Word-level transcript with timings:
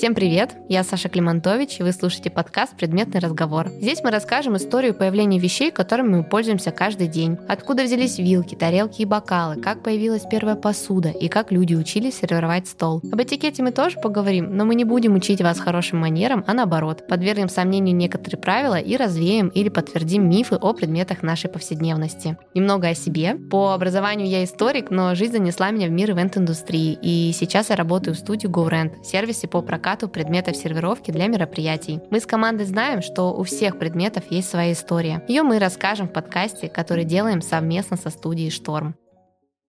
Всем 0.00 0.14
привет! 0.14 0.54
Я 0.70 0.82
Саша 0.82 1.10
Климантович, 1.10 1.80
и 1.80 1.82
вы 1.82 1.92
слушаете 1.92 2.30
подкаст 2.30 2.74
«Предметный 2.74 3.20
разговор». 3.20 3.68
Здесь 3.68 4.02
мы 4.02 4.10
расскажем 4.10 4.56
историю 4.56 4.94
появления 4.94 5.38
вещей, 5.38 5.70
которыми 5.70 6.16
мы 6.16 6.24
пользуемся 6.24 6.70
каждый 6.70 7.06
день. 7.06 7.36
Откуда 7.48 7.82
взялись 7.82 8.16
вилки, 8.16 8.54
тарелки 8.54 9.02
и 9.02 9.04
бокалы, 9.04 9.60
как 9.60 9.82
появилась 9.82 10.22
первая 10.22 10.54
посуда 10.54 11.10
и 11.10 11.28
как 11.28 11.52
люди 11.52 11.74
учились 11.74 12.16
сервировать 12.16 12.66
стол. 12.66 13.02
Об 13.12 13.20
этикете 13.20 13.62
мы 13.62 13.72
тоже 13.72 14.00
поговорим, 14.00 14.56
но 14.56 14.64
мы 14.64 14.74
не 14.74 14.84
будем 14.84 15.16
учить 15.16 15.42
вас 15.42 15.60
хорошим 15.60 15.98
манерам, 15.98 16.44
а 16.46 16.54
наоборот, 16.54 17.06
подвергнем 17.06 17.50
сомнению 17.50 17.94
некоторые 17.94 18.40
правила 18.40 18.76
и 18.76 18.96
развеем 18.96 19.48
или 19.48 19.68
подтвердим 19.68 20.26
мифы 20.30 20.54
о 20.54 20.72
предметах 20.72 21.22
нашей 21.22 21.50
повседневности. 21.50 22.38
Немного 22.54 22.88
о 22.88 22.94
себе. 22.94 23.34
По 23.50 23.74
образованию 23.74 24.28
я 24.28 24.44
историк, 24.44 24.90
но 24.90 25.14
жизнь 25.14 25.32
занесла 25.32 25.70
меня 25.70 25.88
в 25.88 25.90
мир 25.90 26.12
ивент-индустрии, 26.12 26.98
и 27.02 27.32
сейчас 27.34 27.68
я 27.68 27.76
работаю 27.76 28.14
в 28.14 28.18
студии 28.18 28.48
GoRent, 28.48 29.04
сервисе 29.04 29.46
по 29.46 29.60
прокату 29.60 29.89
предметов 29.96 30.56
сервировки 30.56 31.10
для 31.10 31.26
мероприятий. 31.26 32.00
Мы 32.10 32.20
с 32.20 32.26
командой 32.26 32.64
знаем, 32.64 33.02
что 33.02 33.34
у 33.34 33.42
всех 33.42 33.78
предметов 33.78 34.24
есть 34.30 34.50
своя 34.50 34.72
история. 34.72 35.24
Ее 35.28 35.42
мы 35.42 35.58
расскажем 35.58 36.08
в 36.08 36.12
подкасте, 36.12 36.68
который 36.68 37.04
делаем 37.04 37.42
совместно 37.42 37.96
со 37.96 38.10
студией 38.10 38.50
«Шторм». 38.50 38.94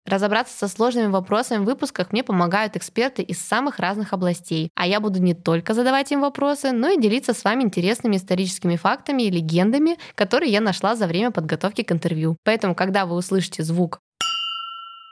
Разобраться 0.07 0.57
со 0.57 0.69
сложными 0.69 1.09
вопросами 1.09 1.65
в 1.65 1.67
выпусках 1.67 2.13
мне 2.13 2.23
помогают 2.23 2.77
эксперты 2.77 3.23
из 3.23 3.41
самых 3.41 3.81
разных 3.81 4.13
областей, 4.13 4.71
а 4.77 4.87
я 4.87 5.01
буду 5.01 5.21
не 5.21 5.35
только 5.35 5.75
задавать 5.75 6.13
им 6.13 6.21
вопросы, 6.21 6.71
но 6.71 6.91
и 6.91 7.01
делиться 7.01 7.35
с 7.35 7.43
вами 7.43 7.65
интересными 7.65 8.17
историческими 8.17 8.77
фактами 8.77 9.23
и 9.23 9.31
легендами, 9.31 9.99
которые 10.15 10.53
я 10.53 10.61
нашла 10.61 10.95
за 10.95 11.09
время 11.09 11.33
подготовки 11.33 11.83
к 11.83 11.91
интервью. 11.91 12.37
Поэтому, 12.45 12.77
когда 12.77 13.05
вы 13.05 13.17
услышите 13.17 13.65
звук 13.65 14.01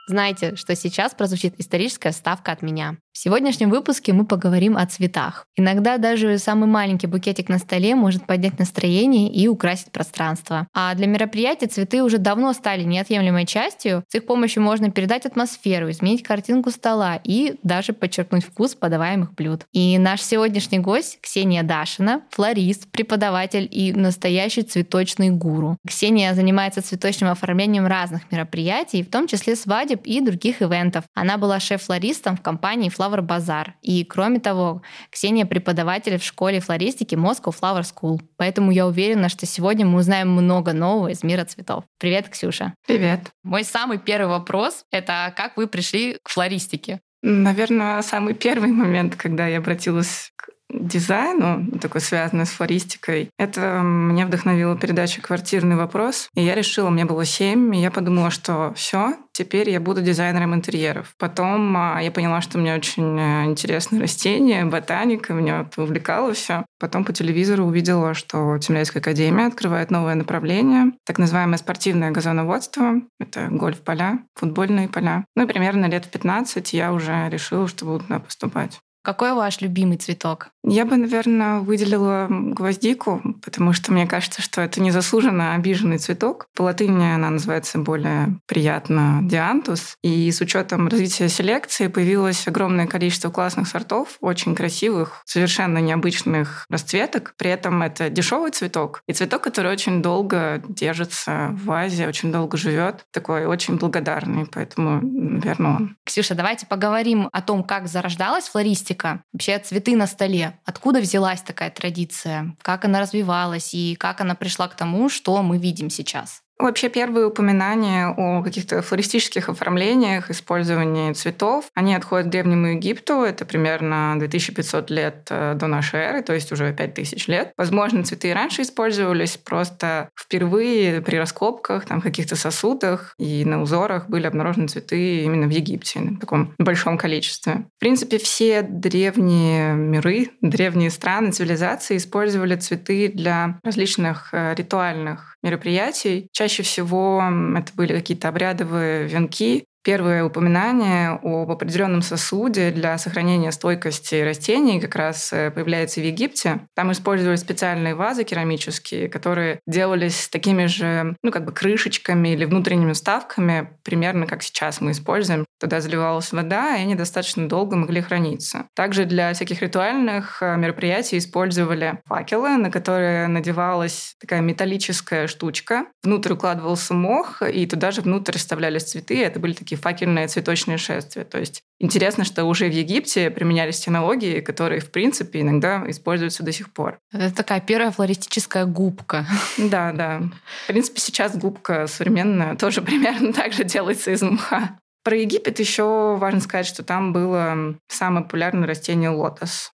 Знайте, 0.07 0.55
что 0.55 0.75
сейчас 0.75 1.15
прозвучит 1.15 1.59
историческая 1.59 2.11
ставка 2.11 2.51
от 2.51 2.61
меня. 2.61 2.97
В 3.15 3.17
сегодняшнем 3.17 3.69
выпуске 3.69 4.11
мы 4.11 4.25
поговорим 4.25 4.75
о 4.75 4.85
цветах. 4.85 5.47
Иногда 5.55 5.97
даже 5.97 6.37
самый 6.37 6.67
маленький 6.67 7.07
букетик 7.07 7.47
на 7.47 7.59
столе 7.59 7.95
может 7.95 8.27
поднять 8.27 8.59
настроение 8.59 9.31
и 9.31 9.47
украсить 9.47 9.89
пространство. 9.93 10.67
А 10.73 10.93
для 10.95 11.07
мероприятий 11.07 11.67
цветы 11.67 12.03
уже 12.03 12.17
давно 12.17 12.51
стали 12.51 12.83
неотъемлемой 12.83 13.45
частью. 13.45 14.03
С 14.09 14.15
их 14.15 14.25
помощью 14.25 14.63
можно 14.63 14.91
передать 14.91 15.25
атмосферу, 15.25 15.89
изменить 15.89 16.23
картинку 16.23 16.71
стола 16.71 17.17
и 17.23 17.55
даже 17.63 17.93
подчеркнуть 17.93 18.43
вкус 18.43 18.75
подаваемых 18.75 19.33
блюд. 19.33 19.61
И 19.71 19.97
наш 19.97 20.21
сегодняшний 20.21 20.79
гость 20.79 21.19
Ксения 21.21 21.63
Дашина, 21.63 22.21
флорист, 22.31 22.91
преподаватель 22.91 23.69
и 23.71 23.93
настоящий 23.93 24.63
цветочный 24.63 25.29
гуру. 25.29 25.77
Ксения 25.87 26.33
занимается 26.33 26.81
цветочным 26.81 27.31
оформлением 27.31 27.87
разных 27.87 28.29
мероприятий, 28.29 29.03
в 29.03 29.09
том 29.09 29.27
числе 29.27 29.55
свадеб 29.55 30.01
и 30.03 30.19
других 30.19 30.61
ивентов. 30.61 31.05
Она 31.13 31.37
была 31.37 31.61
шеф-флористом 31.61 32.35
в 32.35 32.41
компании 32.41 32.91
Flower 32.91 33.04
Flower 33.05 33.21
Bazaar. 33.21 33.67
И 33.81 34.03
кроме 34.03 34.39
того, 34.39 34.81
Ксения 35.09 35.45
преподаватель 35.45 36.17
в 36.17 36.23
школе 36.23 36.59
флористики 36.59 37.15
Moscow 37.15 37.53
Flower 37.53 37.83
School. 37.83 38.19
Поэтому 38.37 38.71
я 38.71 38.87
уверена, 38.87 39.29
что 39.29 39.45
сегодня 39.45 39.85
мы 39.85 39.99
узнаем 39.99 40.29
много 40.29 40.73
нового 40.73 41.09
из 41.09 41.23
мира 41.23 41.45
цветов. 41.45 41.83
Привет, 41.99 42.29
Ксюша. 42.29 42.73
Привет. 42.87 43.31
Мой 43.43 43.63
самый 43.63 43.97
первый 43.97 44.27
вопрос— 44.27 44.85
это 44.91 45.33
как 45.35 45.57
вы 45.57 45.67
пришли 45.67 46.17
к 46.23 46.29
флористике? 46.29 47.01
Наверное, 47.21 48.01
самый 48.01 48.35
первый 48.35 48.71
момент, 48.71 49.15
когда 49.15 49.47
я 49.47 49.57
обратилась 49.57 50.31
к 50.35 50.49
дизайну, 50.69 51.67
такой 51.79 52.01
связанный 52.01 52.45
с 52.45 52.49
флористикой, 52.49 53.29
это 53.37 53.81
меня 53.81 54.25
вдохновила 54.25 54.77
передача 54.77 55.21
«Квартирный 55.21 55.75
вопрос». 55.75 56.29
И 56.35 56.41
я 56.41 56.55
решила, 56.55 56.89
мне 56.89 57.05
было 57.05 57.25
семь, 57.25 57.75
и 57.75 57.81
я 57.81 57.91
подумала, 57.91 58.29
что 58.29 58.73
все, 58.75 59.15
теперь 59.31 59.69
я 59.69 59.79
буду 59.79 60.01
дизайнером 60.01 60.53
интерьеров. 60.53 61.13
Потом 61.17 61.75
а, 61.77 61.99
я 62.01 62.11
поняла, 62.11 62.41
что 62.41 62.57
мне 62.57 62.75
очень 62.75 63.19
э, 63.19 63.45
интересны 63.45 63.99
растения, 63.99 64.65
ботаника, 64.65 65.33
меня 65.33 65.61
это 65.61 65.83
увлекало 65.83 66.33
все. 66.33 66.65
Потом 66.79 67.05
по 67.05 67.13
телевизору 67.13 67.65
увидела, 67.65 68.13
что 68.13 68.57
Тимляйская 68.57 69.01
академия 69.01 69.47
открывает 69.47 69.91
новое 69.91 70.15
направление, 70.15 70.91
так 71.05 71.17
называемое 71.17 71.57
спортивное 71.57 72.11
газоноводство. 72.11 73.01
Это 73.19 73.47
гольф-поля, 73.49 74.19
футбольные 74.35 74.87
поля. 74.87 75.25
Ну 75.35 75.43
и 75.43 75.47
примерно 75.47 75.85
лет 75.85 76.05
в 76.05 76.09
15 76.09 76.73
я 76.73 76.93
уже 76.93 77.29
решила, 77.29 77.67
что 77.67 77.85
буду 77.85 77.99
туда 77.99 78.19
поступать. 78.19 78.79
Какой 79.05 79.33
ваш 79.33 79.61
любимый 79.61 79.97
цветок? 79.97 80.49
Я 80.63 80.83
бы, 80.83 80.97
наверное, 80.97 81.59
выделила 81.59 82.25
гвоздику, 82.27 83.21
потому 83.43 83.71
что 83.71 83.93
мне 83.93 84.07
кажется, 84.07 84.41
что 84.41 84.61
это 84.61 84.81
незаслуженно 84.81 85.53
обиженный 85.53 85.99
цветок. 85.99 86.47
По 86.55 86.63
латыни 86.63 87.13
она 87.13 87.29
называется 87.29 87.77
более 87.77 88.39
приятно 88.47 89.19
диантус. 89.21 89.95
И 90.01 90.31
с 90.31 90.41
учетом 90.41 90.87
развития 90.87 91.29
селекции 91.29 91.87
появилось 91.87 92.47
огромное 92.47 92.87
количество 92.87 93.29
классных 93.29 93.67
сортов, 93.67 94.17
очень 94.21 94.55
красивых, 94.55 95.21
совершенно 95.25 95.77
необычных 95.77 96.65
расцветок. 96.71 97.35
При 97.37 97.51
этом 97.51 97.83
это 97.83 98.09
дешевый 98.09 98.49
цветок 98.49 99.03
и 99.07 99.13
цветок, 99.13 99.43
который 99.43 99.71
очень 99.71 100.01
долго 100.01 100.63
держится 100.67 101.49
в 101.51 101.65
вазе, 101.65 102.07
очень 102.07 102.31
долго 102.31 102.57
живет. 102.57 103.05
Такой 103.11 103.45
очень 103.45 103.75
благодарный, 103.75 104.47
поэтому, 104.51 104.99
наверное, 105.03 105.75
он. 105.75 105.97
Ксюша, 106.05 106.33
давайте 106.33 106.65
поговорим 106.65 107.29
о 107.31 107.43
том, 107.43 107.63
как 107.63 107.87
зарождалась 107.87 108.47
флористика 108.47 108.94
классика, 108.95 109.23
вообще 109.33 109.59
цветы 109.59 109.95
на 109.95 110.07
столе. 110.07 110.59
Откуда 110.65 110.99
взялась 110.99 111.41
такая 111.41 111.69
традиция? 111.69 112.55
Как 112.61 112.85
она 112.85 113.01
развивалась 113.01 113.73
и 113.73 113.95
как 113.95 114.21
она 114.21 114.35
пришла 114.35 114.67
к 114.67 114.75
тому, 114.75 115.09
что 115.09 115.41
мы 115.43 115.57
видим 115.57 115.89
сейчас? 115.89 116.41
Вообще 116.57 116.87
первые 116.87 117.27
упоминания 117.27 118.07
о 118.07 118.41
каких-то 118.41 118.81
флористических 118.81 119.49
оформлениях, 119.49 120.31
использовании 120.31 121.11
цветов, 121.11 121.65
они 121.73 121.93
отходят 121.93 122.27
к 122.27 122.29
Древнему 122.29 122.67
Египту. 122.67 123.23
Это 123.23 123.45
примерно 123.45 124.15
2500 124.17 124.89
лет 124.89 125.27
э, 125.29 125.55
до 125.55 125.67
нашей 125.67 125.99
эры, 125.99 126.21
то 126.21 126.33
есть 126.33 126.51
уже 126.53 126.73
5000 126.73 127.27
лет. 127.27 127.51
Возможно, 127.57 128.03
цветы 128.03 128.29
и 128.29 128.33
раньше 128.33 128.61
использовались, 128.61 129.35
просто 129.35 130.09
впервые 130.17 131.01
при 131.01 131.17
раскопках, 131.17 131.85
там, 131.85 132.01
каких-то 132.01 132.37
сосудах 132.37 133.15
и 133.19 133.43
на 133.43 133.61
узорах 133.61 134.07
были 134.09 134.25
обнаружены 134.25 134.67
цветы 134.69 135.23
именно 135.23 135.47
в 135.47 135.51
Египте, 135.51 135.99
в 135.99 136.19
таком 136.19 136.53
большом 136.57 136.97
количестве. 136.97 137.65
В 137.75 137.79
принципе, 137.79 138.17
все 138.17 138.61
древние 138.61 139.73
миры, 139.75 140.31
древние 140.41 140.89
страны, 140.89 141.31
цивилизации 141.31 141.97
использовали 141.97 142.55
цветы 142.55 143.11
для 143.13 143.59
различных 143.63 144.29
э, 144.31 144.55
ритуальных 144.55 145.34
мероприятий. 145.45 146.27
Чаще 146.31 146.63
всего 146.63 147.23
это 147.55 147.71
были 147.75 147.93
какие-то 147.93 148.27
обрядовые 148.27 149.07
венки, 149.07 149.65
Первое 149.85 150.23
упоминание 150.23 151.11
об 151.21 151.51
определенном 151.51 152.01
сосуде 152.01 152.71
для 152.71 152.97
сохранения 152.97 153.51
стойкости 153.51 154.15
растений 154.15 154.79
как 154.81 154.95
раз 154.95 155.31
э, 155.31 155.51
появляется 155.51 156.01
в 156.01 156.03
Египте. 156.03 156.61
Там 156.73 156.91
использовали 156.91 157.35
специальные 157.35 157.93
вазы 157.93 158.23
керамические, 158.23 159.09
которые 159.09 159.59
делались 159.67 160.27
такими 160.27 160.65
же, 160.65 161.15
ну, 161.21 161.31
как 161.31 161.45
бы 161.45 161.51
крышечками 161.51 162.29
или 162.29 162.45
внутренними 162.45 162.93
вставками, 162.93 163.69
примерно 163.83 164.25
как 164.25 164.41
сейчас 164.41 164.81
мы 164.81 164.89
используем. 164.89 165.45
Туда 165.59 165.81
заливалась 165.81 166.31
вода, 166.31 166.75
и 166.77 166.81
они 166.81 166.95
достаточно 166.95 167.47
долго 167.47 167.75
могли 167.75 168.01
храниться. 168.01 168.65
Также 168.73 169.05
для 169.05 169.33
всяких 169.33 169.61
ритуальных 169.61 170.41
э, 170.41 170.57
мероприятий 170.57 171.19
использовали 171.19 171.99
факелы, 172.05 172.57
на 172.57 172.71
которые 172.71 173.27
надевалась 173.27 174.15
такая 174.19 174.41
металлическая 174.41 175.27
штучка. 175.27 175.85
Внутрь 176.01 176.33
укладывался 176.33 176.95
мох, 176.95 177.43
и 177.43 177.67
туда 177.67 177.91
же 177.91 178.01
внутрь 178.01 178.39
вставлялись 178.39 178.85
цветы. 178.85 179.23
Это 179.23 179.39
были 179.39 179.53
такие 179.53 179.74
факельные 179.75 180.27
цветочные 180.27 180.77
шествия. 180.77 181.23
То 181.23 181.39
есть 181.39 181.63
интересно, 181.79 182.25
что 182.25 182.45
уже 182.45 182.67
в 182.67 182.73
Египте 182.73 183.29
применялись 183.29 183.79
технологии, 183.79 184.39
которые, 184.39 184.81
в 184.81 184.91
принципе, 184.91 185.41
иногда 185.41 185.83
используются 185.87 186.43
до 186.43 186.51
сих 186.51 186.73
пор. 186.73 186.97
Это 187.11 187.35
такая 187.35 187.61
первая 187.61 187.91
флористическая 187.91 188.65
губка. 188.65 189.25
Да, 189.57 189.91
да. 189.91 190.21
В 190.63 190.67
принципе, 190.67 190.99
сейчас 190.99 191.37
губка 191.37 191.87
современная 191.87 192.55
тоже 192.57 192.81
примерно 192.81 193.33
так 193.33 193.53
же 193.53 193.63
делается 193.63 194.11
из 194.11 194.21
мха. 194.21 194.77
Про 195.03 195.17
Египет 195.17 195.59
еще 195.59 196.15
важно 196.17 196.39
сказать, 196.39 196.65
что 196.65 196.83
там 196.83 197.13
было 197.13 197.75
самое 197.87 198.25
популярное 198.25 198.67
растение 198.67 199.09
лотос. 199.11 199.71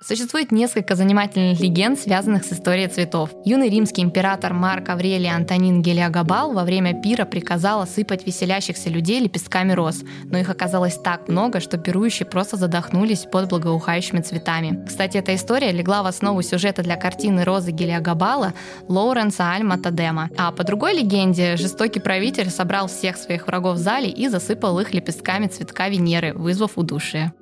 Существует 0.00 0.52
несколько 0.52 0.94
занимательных 0.94 1.58
легенд, 1.58 1.98
связанных 1.98 2.44
с 2.44 2.52
историей 2.52 2.86
цветов. 2.86 3.30
Юный 3.44 3.68
римский 3.68 4.02
император 4.02 4.54
Марк 4.54 4.88
Аврелий 4.90 5.28
Антонин 5.28 5.82
Гелиогабал 5.82 6.52
во 6.52 6.62
время 6.62 7.00
пира 7.02 7.24
приказал 7.24 7.80
осыпать 7.80 8.24
веселящихся 8.24 8.90
людей 8.90 9.18
лепестками 9.18 9.72
роз, 9.72 10.04
но 10.24 10.38
их 10.38 10.50
оказалось 10.50 10.94
так 10.94 11.28
много, 11.28 11.58
что 11.58 11.78
пирующие 11.78 12.26
просто 12.26 12.56
задохнулись 12.56 13.26
под 13.30 13.48
благоухающими 13.48 14.20
цветами. 14.20 14.84
Кстати, 14.86 15.16
эта 15.16 15.34
история 15.34 15.72
легла 15.72 16.04
в 16.04 16.06
основу 16.06 16.42
сюжета 16.42 16.82
для 16.82 16.94
картины 16.94 17.42
«Розы 17.42 17.72
Гелиогабала» 17.72 18.54
Лоуренса 18.86 19.52
Альма 19.52 19.78
Тадема. 19.78 20.30
А 20.38 20.52
по 20.52 20.62
другой 20.62 20.94
легенде, 20.96 21.56
жестокий 21.56 21.98
правитель 21.98 22.50
собрал 22.50 22.86
всех 22.86 23.16
своих 23.16 23.48
врагов 23.48 23.74
в 23.74 23.80
зале 23.80 24.08
и 24.08 24.28
засыпал 24.28 24.78
их 24.78 24.94
лепестками 24.94 25.48
цветка 25.48 25.88
Венеры, 25.88 26.34
вызвав 26.34 26.78
удушие. 26.78 27.32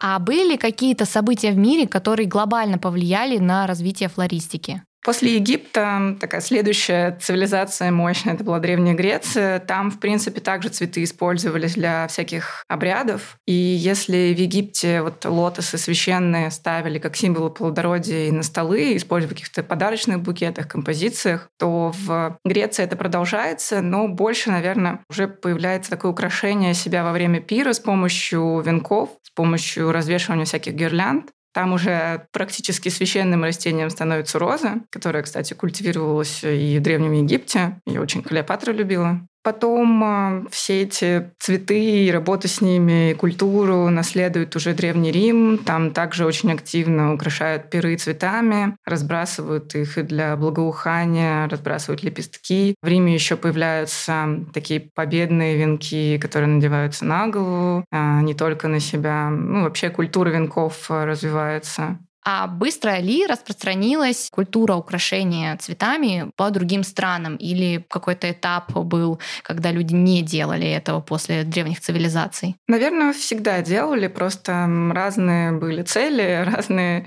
А 0.00 0.18
были 0.18 0.50
ли 0.50 0.56
какие-то 0.56 1.04
события 1.04 1.50
в 1.50 1.56
мире, 1.56 1.88
которые 1.88 2.28
глобально 2.28 2.78
повлияли 2.78 3.38
на 3.38 3.66
развитие 3.66 4.08
флористики? 4.08 4.82
После 5.04 5.36
Египта 5.36 6.16
такая 6.20 6.40
следующая 6.40 7.16
цивилизация 7.20 7.90
мощная, 7.90 8.34
это 8.34 8.44
была 8.44 8.58
Древняя 8.58 8.94
Греция. 8.94 9.58
Там, 9.60 9.90
в 9.90 10.00
принципе, 10.00 10.40
также 10.40 10.68
цветы 10.68 11.02
использовались 11.04 11.74
для 11.74 12.06
всяких 12.08 12.64
обрядов. 12.68 13.38
И 13.46 13.52
если 13.52 14.34
в 14.34 14.38
Египте 14.38 15.02
вот 15.02 15.24
лотосы 15.24 15.78
священные 15.78 16.50
ставили 16.50 16.98
как 16.98 17.16
символы 17.16 17.50
плодородия 17.50 18.28
и 18.28 18.32
на 18.32 18.42
столы, 18.42 18.96
используя 18.96 19.28
в 19.28 19.32
каких-то 19.34 19.62
подарочных 19.62 20.20
букетах, 20.20 20.68
композициях, 20.68 21.48
то 21.58 21.92
в 21.96 22.38
Греции 22.44 22.82
это 22.84 22.96
продолжается, 22.96 23.80
но 23.80 24.08
больше, 24.08 24.50
наверное, 24.50 25.00
уже 25.08 25.28
появляется 25.28 25.90
такое 25.90 26.10
украшение 26.10 26.74
себя 26.74 27.04
во 27.04 27.12
время 27.12 27.40
пира 27.40 27.72
с 27.72 27.80
помощью 27.80 28.60
венков, 28.60 29.10
с 29.22 29.30
помощью 29.30 29.92
развешивания 29.92 30.44
всяких 30.44 30.74
гирлянд. 30.74 31.30
Там 31.52 31.72
уже 31.72 32.26
практически 32.32 32.88
священным 32.88 33.44
растением 33.44 33.90
становится 33.90 34.38
роза, 34.38 34.82
которая, 34.90 35.22
кстати, 35.22 35.54
культивировалась 35.54 36.44
и 36.44 36.78
в 36.78 36.82
Древнем 36.82 37.12
Египте. 37.12 37.80
Ее 37.86 38.00
очень 38.00 38.22
Клеопатра 38.22 38.72
любила. 38.72 39.26
Потом 39.42 40.02
а, 40.04 40.44
все 40.50 40.82
эти 40.82 41.30
цветы 41.38 42.06
и 42.06 42.10
работу 42.10 42.48
с 42.48 42.60
ними, 42.60 43.10
и 43.10 43.14
культуру 43.14 43.88
наследует 43.88 44.54
уже 44.56 44.74
Древний 44.74 45.12
Рим. 45.12 45.58
Там 45.58 45.92
также 45.92 46.26
очень 46.26 46.52
активно 46.52 47.14
украшают 47.14 47.70
пиры 47.70 47.96
цветами, 47.96 48.76
разбрасывают 48.84 49.74
их 49.74 50.06
для 50.06 50.36
благоухания, 50.36 51.48
разбрасывают 51.48 52.02
лепестки. 52.02 52.74
В 52.82 52.88
Риме 52.88 53.14
еще 53.14 53.36
появляются 53.36 54.44
такие 54.52 54.80
победные 54.80 55.56
венки, 55.56 56.18
которые 56.18 56.48
надеваются 56.48 57.04
на 57.04 57.28
голову, 57.28 57.84
а 57.90 58.20
не 58.22 58.34
только 58.34 58.68
на 58.68 58.80
себя. 58.80 59.30
Ну, 59.30 59.62
вообще 59.62 59.90
культура 59.90 60.30
венков 60.30 60.90
развивается. 60.90 61.98
А 62.30 62.46
быстро 62.46 62.98
ли 62.98 63.26
распространилась 63.26 64.28
культура 64.30 64.74
украшения 64.74 65.56
цветами 65.56 66.30
по 66.36 66.50
другим 66.50 66.82
странам? 66.82 67.36
Или 67.36 67.86
какой-то 67.88 68.30
этап 68.30 68.70
был, 68.76 69.18
когда 69.42 69.72
люди 69.72 69.94
не 69.94 70.20
делали 70.20 70.68
этого 70.68 71.00
после 71.00 71.44
древних 71.44 71.80
цивилизаций? 71.80 72.56
Наверное, 72.68 73.14
всегда 73.14 73.62
делали, 73.62 74.08
просто 74.08 74.68
разные 74.92 75.52
были 75.52 75.80
цели, 75.80 76.44
разные 76.54 77.06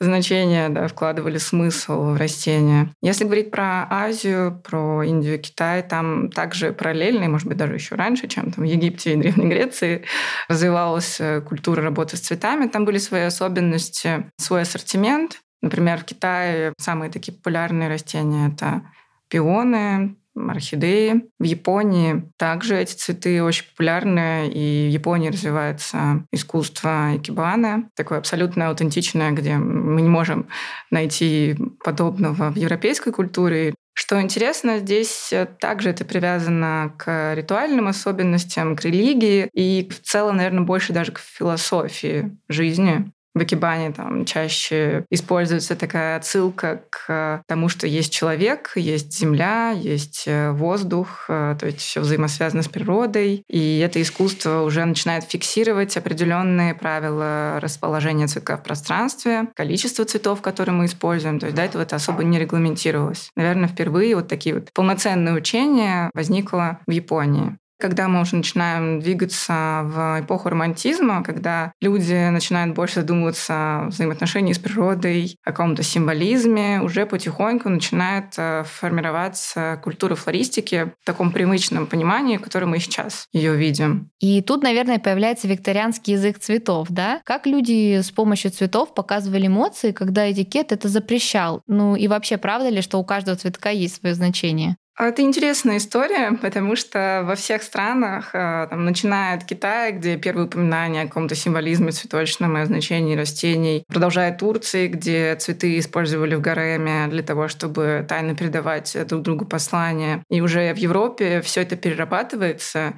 значения 0.00 0.70
да, 0.70 0.88
вкладывали 0.88 1.36
смысл 1.36 2.14
в 2.14 2.16
растения. 2.16 2.88
Если 3.02 3.24
говорить 3.24 3.50
про 3.50 3.86
Азию, 3.90 4.58
про 4.64 5.02
Индию, 5.02 5.38
Китай, 5.38 5.82
там 5.82 6.30
также 6.30 6.72
параллельно, 6.72 7.24
и, 7.24 7.28
может 7.28 7.46
быть, 7.46 7.58
даже 7.58 7.74
еще 7.74 7.94
раньше, 7.94 8.26
чем 8.26 8.52
там 8.52 8.64
в 8.64 8.66
Египте 8.66 9.12
и 9.12 9.16
Древней 9.16 9.48
Греции, 9.48 10.04
развивалась 10.48 11.20
э, 11.20 11.42
культура 11.42 11.82
работы 11.82 12.16
с 12.16 12.20
цветами. 12.20 12.68
Там 12.68 12.86
были 12.86 12.96
свои 12.96 13.22
особенности, 13.22 14.30
свой 14.38 14.61
ассортимент. 14.62 15.40
Например, 15.60 15.98
в 15.98 16.04
Китае 16.04 16.72
самые 16.78 17.10
такие 17.10 17.36
популярные 17.36 17.88
растения— 17.88 18.48
это 18.52 18.82
пионы, 19.28 20.16
орхидеи. 20.34 21.26
В 21.38 21.44
Японии 21.44 22.32
также 22.38 22.76
эти 22.78 22.94
цветы 22.94 23.42
очень 23.42 23.66
популярны, 23.66 24.48
и 24.48 24.88
в 24.88 24.92
Японии 24.92 25.28
развивается 25.28 26.24
искусство 26.32 27.16
икебаны, 27.16 27.90
такое 27.94 28.18
абсолютно 28.18 28.68
аутентичное, 28.68 29.30
где 29.32 29.56
мы 29.56 30.00
не 30.00 30.08
можем 30.08 30.48
найти 30.90 31.56
подобного 31.84 32.50
в 32.50 32.56
европейской 32.56 33.12
культуре. 33.12 33.74
Что 33.94 34.22
интересно, 34.22 34.78
здесь 34.78 35.34
также 35.60 35.90
это 35.90 36.06
привязано 36.06 36.94
к 36.96 37.34
ритуальным 37.34 37.88
особенностям, 37.88 38.74
к 38.74 38.84
религии 38.84 39.50
и 39.52 39.86
в 39.90 40.00
целом, 40.00 40.38
наверное, 40.38 40.64
больше 40.64 40.94
даже 40.94 41.12
к 41.12 41.18
философии 41.18 42.34
жизни. 42.48 43.12
В 43.34 43.42
Экибане 43.42 43.92
там 43.92 44.26
чаще 44.26 45.06
используется 45.10 45.74
такая 45.74 46.16
отсылка 46.16 46.82
к 46.90 47.42
тому, 47.46 47.68
что 47.70 47.86
есть 47.86 48.12
человек, 48.12 48.72
есть 48.76 49.16
земля, 49.18 49.70
есть 49.70 50.24
э, 50.26 50.50
воздух, 50.50 51.24
э, 51.28 51.56
то 51.58 51.66
есть 51.66 51.80
все 51.80 52.00
взаимосвязано 52.00 52.62
с 52.62 52.68
природой. 52.68 53.42
И 53.48 53.78
это 53.78 54.02
искусство 54.02 54.62
уже 54.62 54.84
начинает 54.84 55.24
фиксировать 55.24 55.96
определенные 55.96 56.74
правила 56.74 57.58
расположения 57.60 58.26
цветка 58.26 58.58
в 58.58 58.62
пространстве, 58.62 59.48
количество 59.56 60.04
цветов, 60.04 60.42
которые 60.42 60.74
мы 60.74 60.84
используем. 60.84 61.38
То 61.38 61.46
есть 61.46 61.56
до 61.56 61.62
этого 61.62 61.82
это 61.82 61.96
особо 61.96 62.24
не 62.24 62.38
регламентировалось. 62.38 63.30
Наверное, 63.34 63.68
впервые 63.68 64.14
вот 64.14 64.28
такие 64.28 64.56
вот 64.56 64.68
полноценные 64.74 65.34
учения 65.34 66.10
возникло 66.14 66.80
в 66.86 66.90
Японии 66.90 67.56
когда 67.82 68.06
мы 68.06 68.20
уже 68.20 68.36
начинаем 68.36 69.00
двигаться 69.00 69.82
в 69.84 70.20
эпоху 70.20 70.50
романтизма, 70.50 71.24
когда 71.24 71.72
люди 71.80 72.28
начинают 72.30 72.76
больше 72.76 73.00
задумываться 73.00 73.54
о 73.54 73.86
взаимоотношении 73.88 74.52
с 74.52 74.58
природой, 74.60 75.36
о 75.42 75.50
каком-то 75.50 75.82
символизме, 75.82 76.80
уже 76.80 77.06
потихоньку 77.06 77.68
начинает 77.68 78.34
э, 78.36 78.62
формироваться 78.64 79.80
культура 79.82 80.14
флористики 80.14 80.92
в 81.02 81.04
таком 81.04 81.32
привычном 81.32 81.88
понимании, 81.88 82.36
в 82.36 82.42
котором 82.42 82.70
мы 82.70 82.78
сейчас 82.78 83.26
ее 83.32 83.56
видим. 83.56 84.10
И 84.20 84.42
тут, 84.42 84.62
наверное, 84.62 85.00
появляется 85.00 85.48
викторианский 85.48 86.12
язык 86.12 86.38
цветов, 86.38 86.86
да? 86.88 87.20
Как 87.24 87.48
люди 87.48 88.00
с 88.00 88.12
помощью 88.12 88.52
цветов 88.52 88.94
показывали 88.94 89.48
эмоции, 89.48 89.90
когда 89.90 90.30
этикет 90.30 90.70
это 90.70 90.88
запрещал? 90.88 91.62
Ну 91.66 91.96
и 91.96 92.06
вообще, 92.06 92.38
правда 92.38 92.68
ли, 92.68 92.80
что 92.80 92.98
у 92.98 93.04
каждого 93.04 93.36
цветка 93.36 93.70
есть 93.70 93.96
свое 93.96 94.14
значение? 94.14 94.76
А 94.94 95.06
это 95.06 95.22
интересная 95.22 95.78
история, 95.78 96.32
потому 96.42 96.76
что 96.76 97.22
во 97.24 97.34
всех 97.34 97.62
странах, 97.62 98.34
э, 98.34 98.66
там, 98.68 98.84
начиная 98.84 99.36
от 99.36 99.44
Китая, 99.44 99.90
где 99.90 100.18
первые 100.18 100.46
упоминания 100.46 101.02
о 101.02 101.06
каком-то 101.06 101.34
символизме 101.34 101.92
цветочном 101.92 102.58
и 102.58 102.60
о 102.60 102.66
значении 102.66 103.16
растений, 103.16 103.84
продолжая 103.88 104.36
Турции, 104.36 104.88
где 104.88 105.34
цветы 105.36 105.78
использовали 105.78 106.34
в 106.34 106.42
гареме 106.42 107.06
для 107.08 107.22
того, 107.22 107.48
чтобы 107.48 108.04
тайно 108.06 108.36
передавать 108.36 108.94
друг 109.06 109.22
другу 109.22 109.46
послания. 109.46 110.22
И 110.28 110.42
уже 110.42 110.74
в 110.74 110.76
Европе 110.76 111.40
все 111.40 111.62
это 111.62 111.76
перерабатывается 111.76 112.92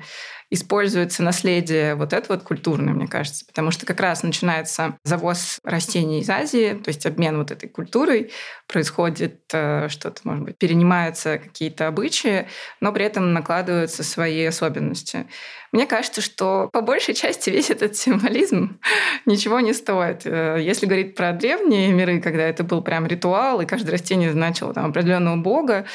используется 0.55 1.23
наследие 1.23 1.95
вот 1.95 2.13
это 2.13 2.33
вот 2.33 2.43
культурное, 2.43 2.95
мне 2.95 3.07
кажется, 3.07 3.45
потому 3.45 3.71
что 3.71 3.87
как 3.87 4.01
раз 4.01 4.23
начинается 4.23 4.97
завоз 5.05 5.61
растений 5.65 6.21
из 6.21 6.31
Азии, 6.31 6.81
то 6.83 6.89
есть 6.89 7.05
обмен 7.07 7.37
вот 7.37 7.51
этой 7.51 7.69
культурой, 7.69 8.33
происходит 8.67 9.41
э, 9.53 9.89
что-то, 9.89 10.21
может 10.25 10.45
быть, 10.45 10.57
перенимаются 10.57 11.39
какие-то 11.39 11.89
обычаи, 11.89 12.47
но 12.81 12.93
при 12.93 13.05
этом 13.05 13.33
накладываются 13.33 14.03
свои 14.05 14.45
особенности. 14.45 15.27
Мне 15.73 15.87
кажется, 15.87 16.21
что 16.21 16.69
по 16.73 16.83
большей 16.83 17.15
части 17.15 17.51
весь 17.51 17.71
этот 17.71 17.97
символизм 17.97 18.79
ничего 19.27 19.59
не 19.61 19.73
стоит. 19.73 20.23
Э, 20.25 20.59
если 20.61 20.87
говорить 20.87 21.17
про 21.17 21.33
древние 21.33 21.93
миры, 21.93 22.21
когда 22.21 22.45
это 22.45 22.63
был 22.63 22.81
прям 22.81 23.07
ритуал, 23.07 23.61
и 23.61 23.67
каждое 23.67 23.93
растение 23.93 24.33
значило 24.33 24.73
там 24.73 24.91
определенного 24.91 25.37
бога, 25.37 25.87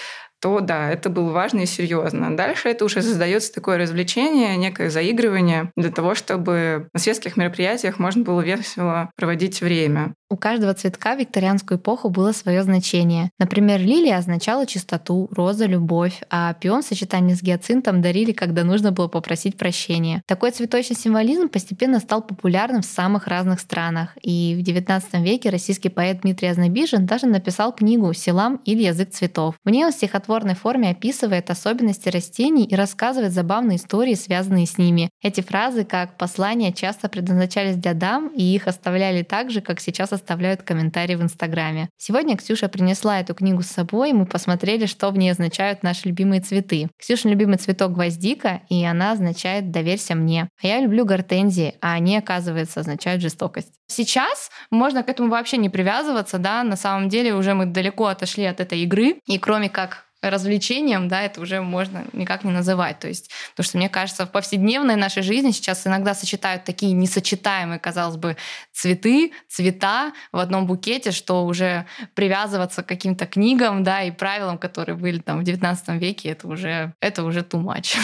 то 0.41 0.59
да, 0.59 0.89
это 0.89 1.09
было 1.09 1.31
важно 1.31 1.61
и 1.61 1.65
серьезно. 1.65 2.35
Дальше 2.35 2.69
это 2.69 2.85
уже 2.85 3.01
создается 3.01 3.53
такое 3.53 3.77
развлечение, 3.77 4.57
некое 4.57 4.89
заигрывание 4.89 5.71
для 5.75 5.91
того, 5.91 6.15
чтобы 6.15 6.89
на 6.93 6.99
светских 6.99 7.37
мероприятиях 7.37 7.99
можно 7.99 8.23
было 8.23 8.41
весело 8.41 9.11
проводить 9.15 9.61
время. 9.61 10.13
У 10.31 10.37
каждого 10.37 10.75
цветка 10.75 11.15
в 11.15 11.19
викторианскую 11.19 11.79
эпоху 11.79 12.09
было 12.11 12.33
свое 12.33 12.61
значение. 12.61 13.31
Например, 13.39 13.79
лилия 13.79 14.15
означала 14.17 14.67
чистоту, 14.67 15.27
роза— 15.31 15.65
любовь, 15.67 16.21
а 16.29 16.53
пион 16.53 16.83
в 16.83 16.85
сочетании 16.85 17.33
с 17.33 17.41
гиацинтом 17.41 18.03
дарили, 18.03 18.31
когда 18.31 18.63
нужно 18.63 18.91
было 18.91 19.07
попросить 19.07 19.57
прощения. 19.57 20.21
Такой 20.27 20.51
цветочный 20.51 20.95
символизм 20.95 21.49
постепенно 21.49 21.99
стал 21.99 22.21
популярным 22.21 22.83
в 22.83 22.85
самых 22.85 23.25
разных 23.25 23.59
странах. 23.59 24.15
И 24.21 24.53
в 24.55 24.67
XIX 24.67 25.01
веке 25.23 25.49
российский 25.49 25.89
поэт 25.89 26.21
Дмитрий 26.21 26.49
Азнабижин 26.49 27.07
даже 27.07 27.25
написал 27.25 27.73
книгу 27.73 28.13
«Селам 28.13 28.61
или 28.65 28.83
язык 28.83 29.09
цветов». 29.09 29.55
В 29.65 29.69
ней 29.71 29.83
он 29.83 29.91
в 29.91 29.95
стихотворной 29.95 30.53
форме 30.53 30.91
описывает 30.91 31.49
особенности 31.49 32.09
растений 32.09 32.65
и 32.65 32.75
рассказывает 32.75 33.33
забавные 33.33 33.77
истории, 33.77 34.13
связанные 34.13 34.67
с 34.67 34.77
ними. 34.77 35.09
Эти 35.23 35.41
фразы, 35.41 35.85
как 35.85 36.17
послания, 36.17 36.71
часто 36.71 37.09
предназначались 37.09 37.77
для 37.77 37.95
дам, 37.95 38.27
и 38.27 38.43
их 38.43 38.67
оставляли 38.67 39.23
так 39.23 39.49
же, 39.49 39.61
как 39.61 39.79
сейчас 39.79 40.18
оставляют 40.19 40.63
комментарии 40.63 41.15
в 41.15 41.21
Инстаграме. 41.21 41.89
Сегодня 41.97 42.37
Ксюша 42.37 42.67
принесла 42.67 43.19
эту 43.19 43.33
книгу 43.33 43.63
с 43.63 43.67
собой, 43.67 44.11
и 44.11 44.13
мы 44.13 44.25
посмотрели, 44.25 44.85
что 44.85 45.09
в 45.09 45.17
ней 45.17 45.31
означают 45.31 45.81
наши 45.83 46.07
любимые 46.07 46.41
цветы. 46.41 46.89
Ксюша 46.99 47.29
любимый 47.29 47.57
цветок 47.57 47.93
гвоздика, 47.93 48.61
и 48.69 48.83
она 48.85 49.13
означает 49.13 49.71
«доверься 49.71 50.15
мне». 50.15 50.49
А 50.61 50.67
я 50.67 50.81
люблю 50.81 51.05
гортензии, 51.05 51.75
а 51.81 51.93
они, 51.93 52.17
оказывается, 52.17 52.81
означают 52.81 53.21
жестокость. 53.21 53.73
Сейчас 53.87 54.51
можно 54.69 55.03
к 55.03 55.09
этому 55.09 55.29
вообще 55.29 55.57
не 55.57 55.69
привязываться, 55.69 56.37
да, 56.37 56.63
на 56.63 56.75
самом 56.75 57.09
деле 57.09 57.33
уже 57.33 57.53
мы 57.55 57.65
далеко 57.65 58.05
отошли 58.05 58.45
от 58.45 58.59
этой 58.59 58.81
игры, 58.81 59.19
и 59.25 59.39
кроме 59.39 59.69
как 59.69 60.08
развлечением, 60.21 61.07
да, 61.07 61.21
это 61.21 61.41
уже 61.41 61.61
можно 61.61 62.05
никак 62.13 62.43
не 62.43 62.51
называть. 62.51 62.99
То 62.99 63.07
есть, 63.07 63.31
потому 63.51 63.65
что, 63.65 63.77
мне 63.77 63.89
кажется, 63.89 64.25
в 64.25 64.31
повседневной 64.31 64.95
нашей 64.95 65.23
жизни 65.23 65.51
сейчас 65.51 65.85
иногда 65.87 66.13
сочетают 66.13 66.63
такие 66.65 66.91
несочетаемые, 66.91 67.79
казалось 67.79 68.17
бы, 68.17 68.35
цветы, 68.73 69.31
цвета 69.47 70.13
в 70.31 70.37
одном 70.37 70.67
букете, 70.67 71.11
что 71.11 71.45
уже 71.45 71.85
привязываться 72.15 72.83
к 72.83 72.87
каким-то 72.87 73.25
книгам, 73.25 73.83
да, 73.83 74.03
и 74.03 74.11
правилам, 74.11 74.57
которые 74.57 74.95
были 74.95 75.19
там 75.19 75.39
в 75.39 75.47
XIX 75.47 75.97
веке, 75.97 76.29
это 76.29 76.47
уже, 76.47 76.93
это 76.99 77.23
уже 77.23 77.41
too 77.41 77.63
much. 77.63 77.97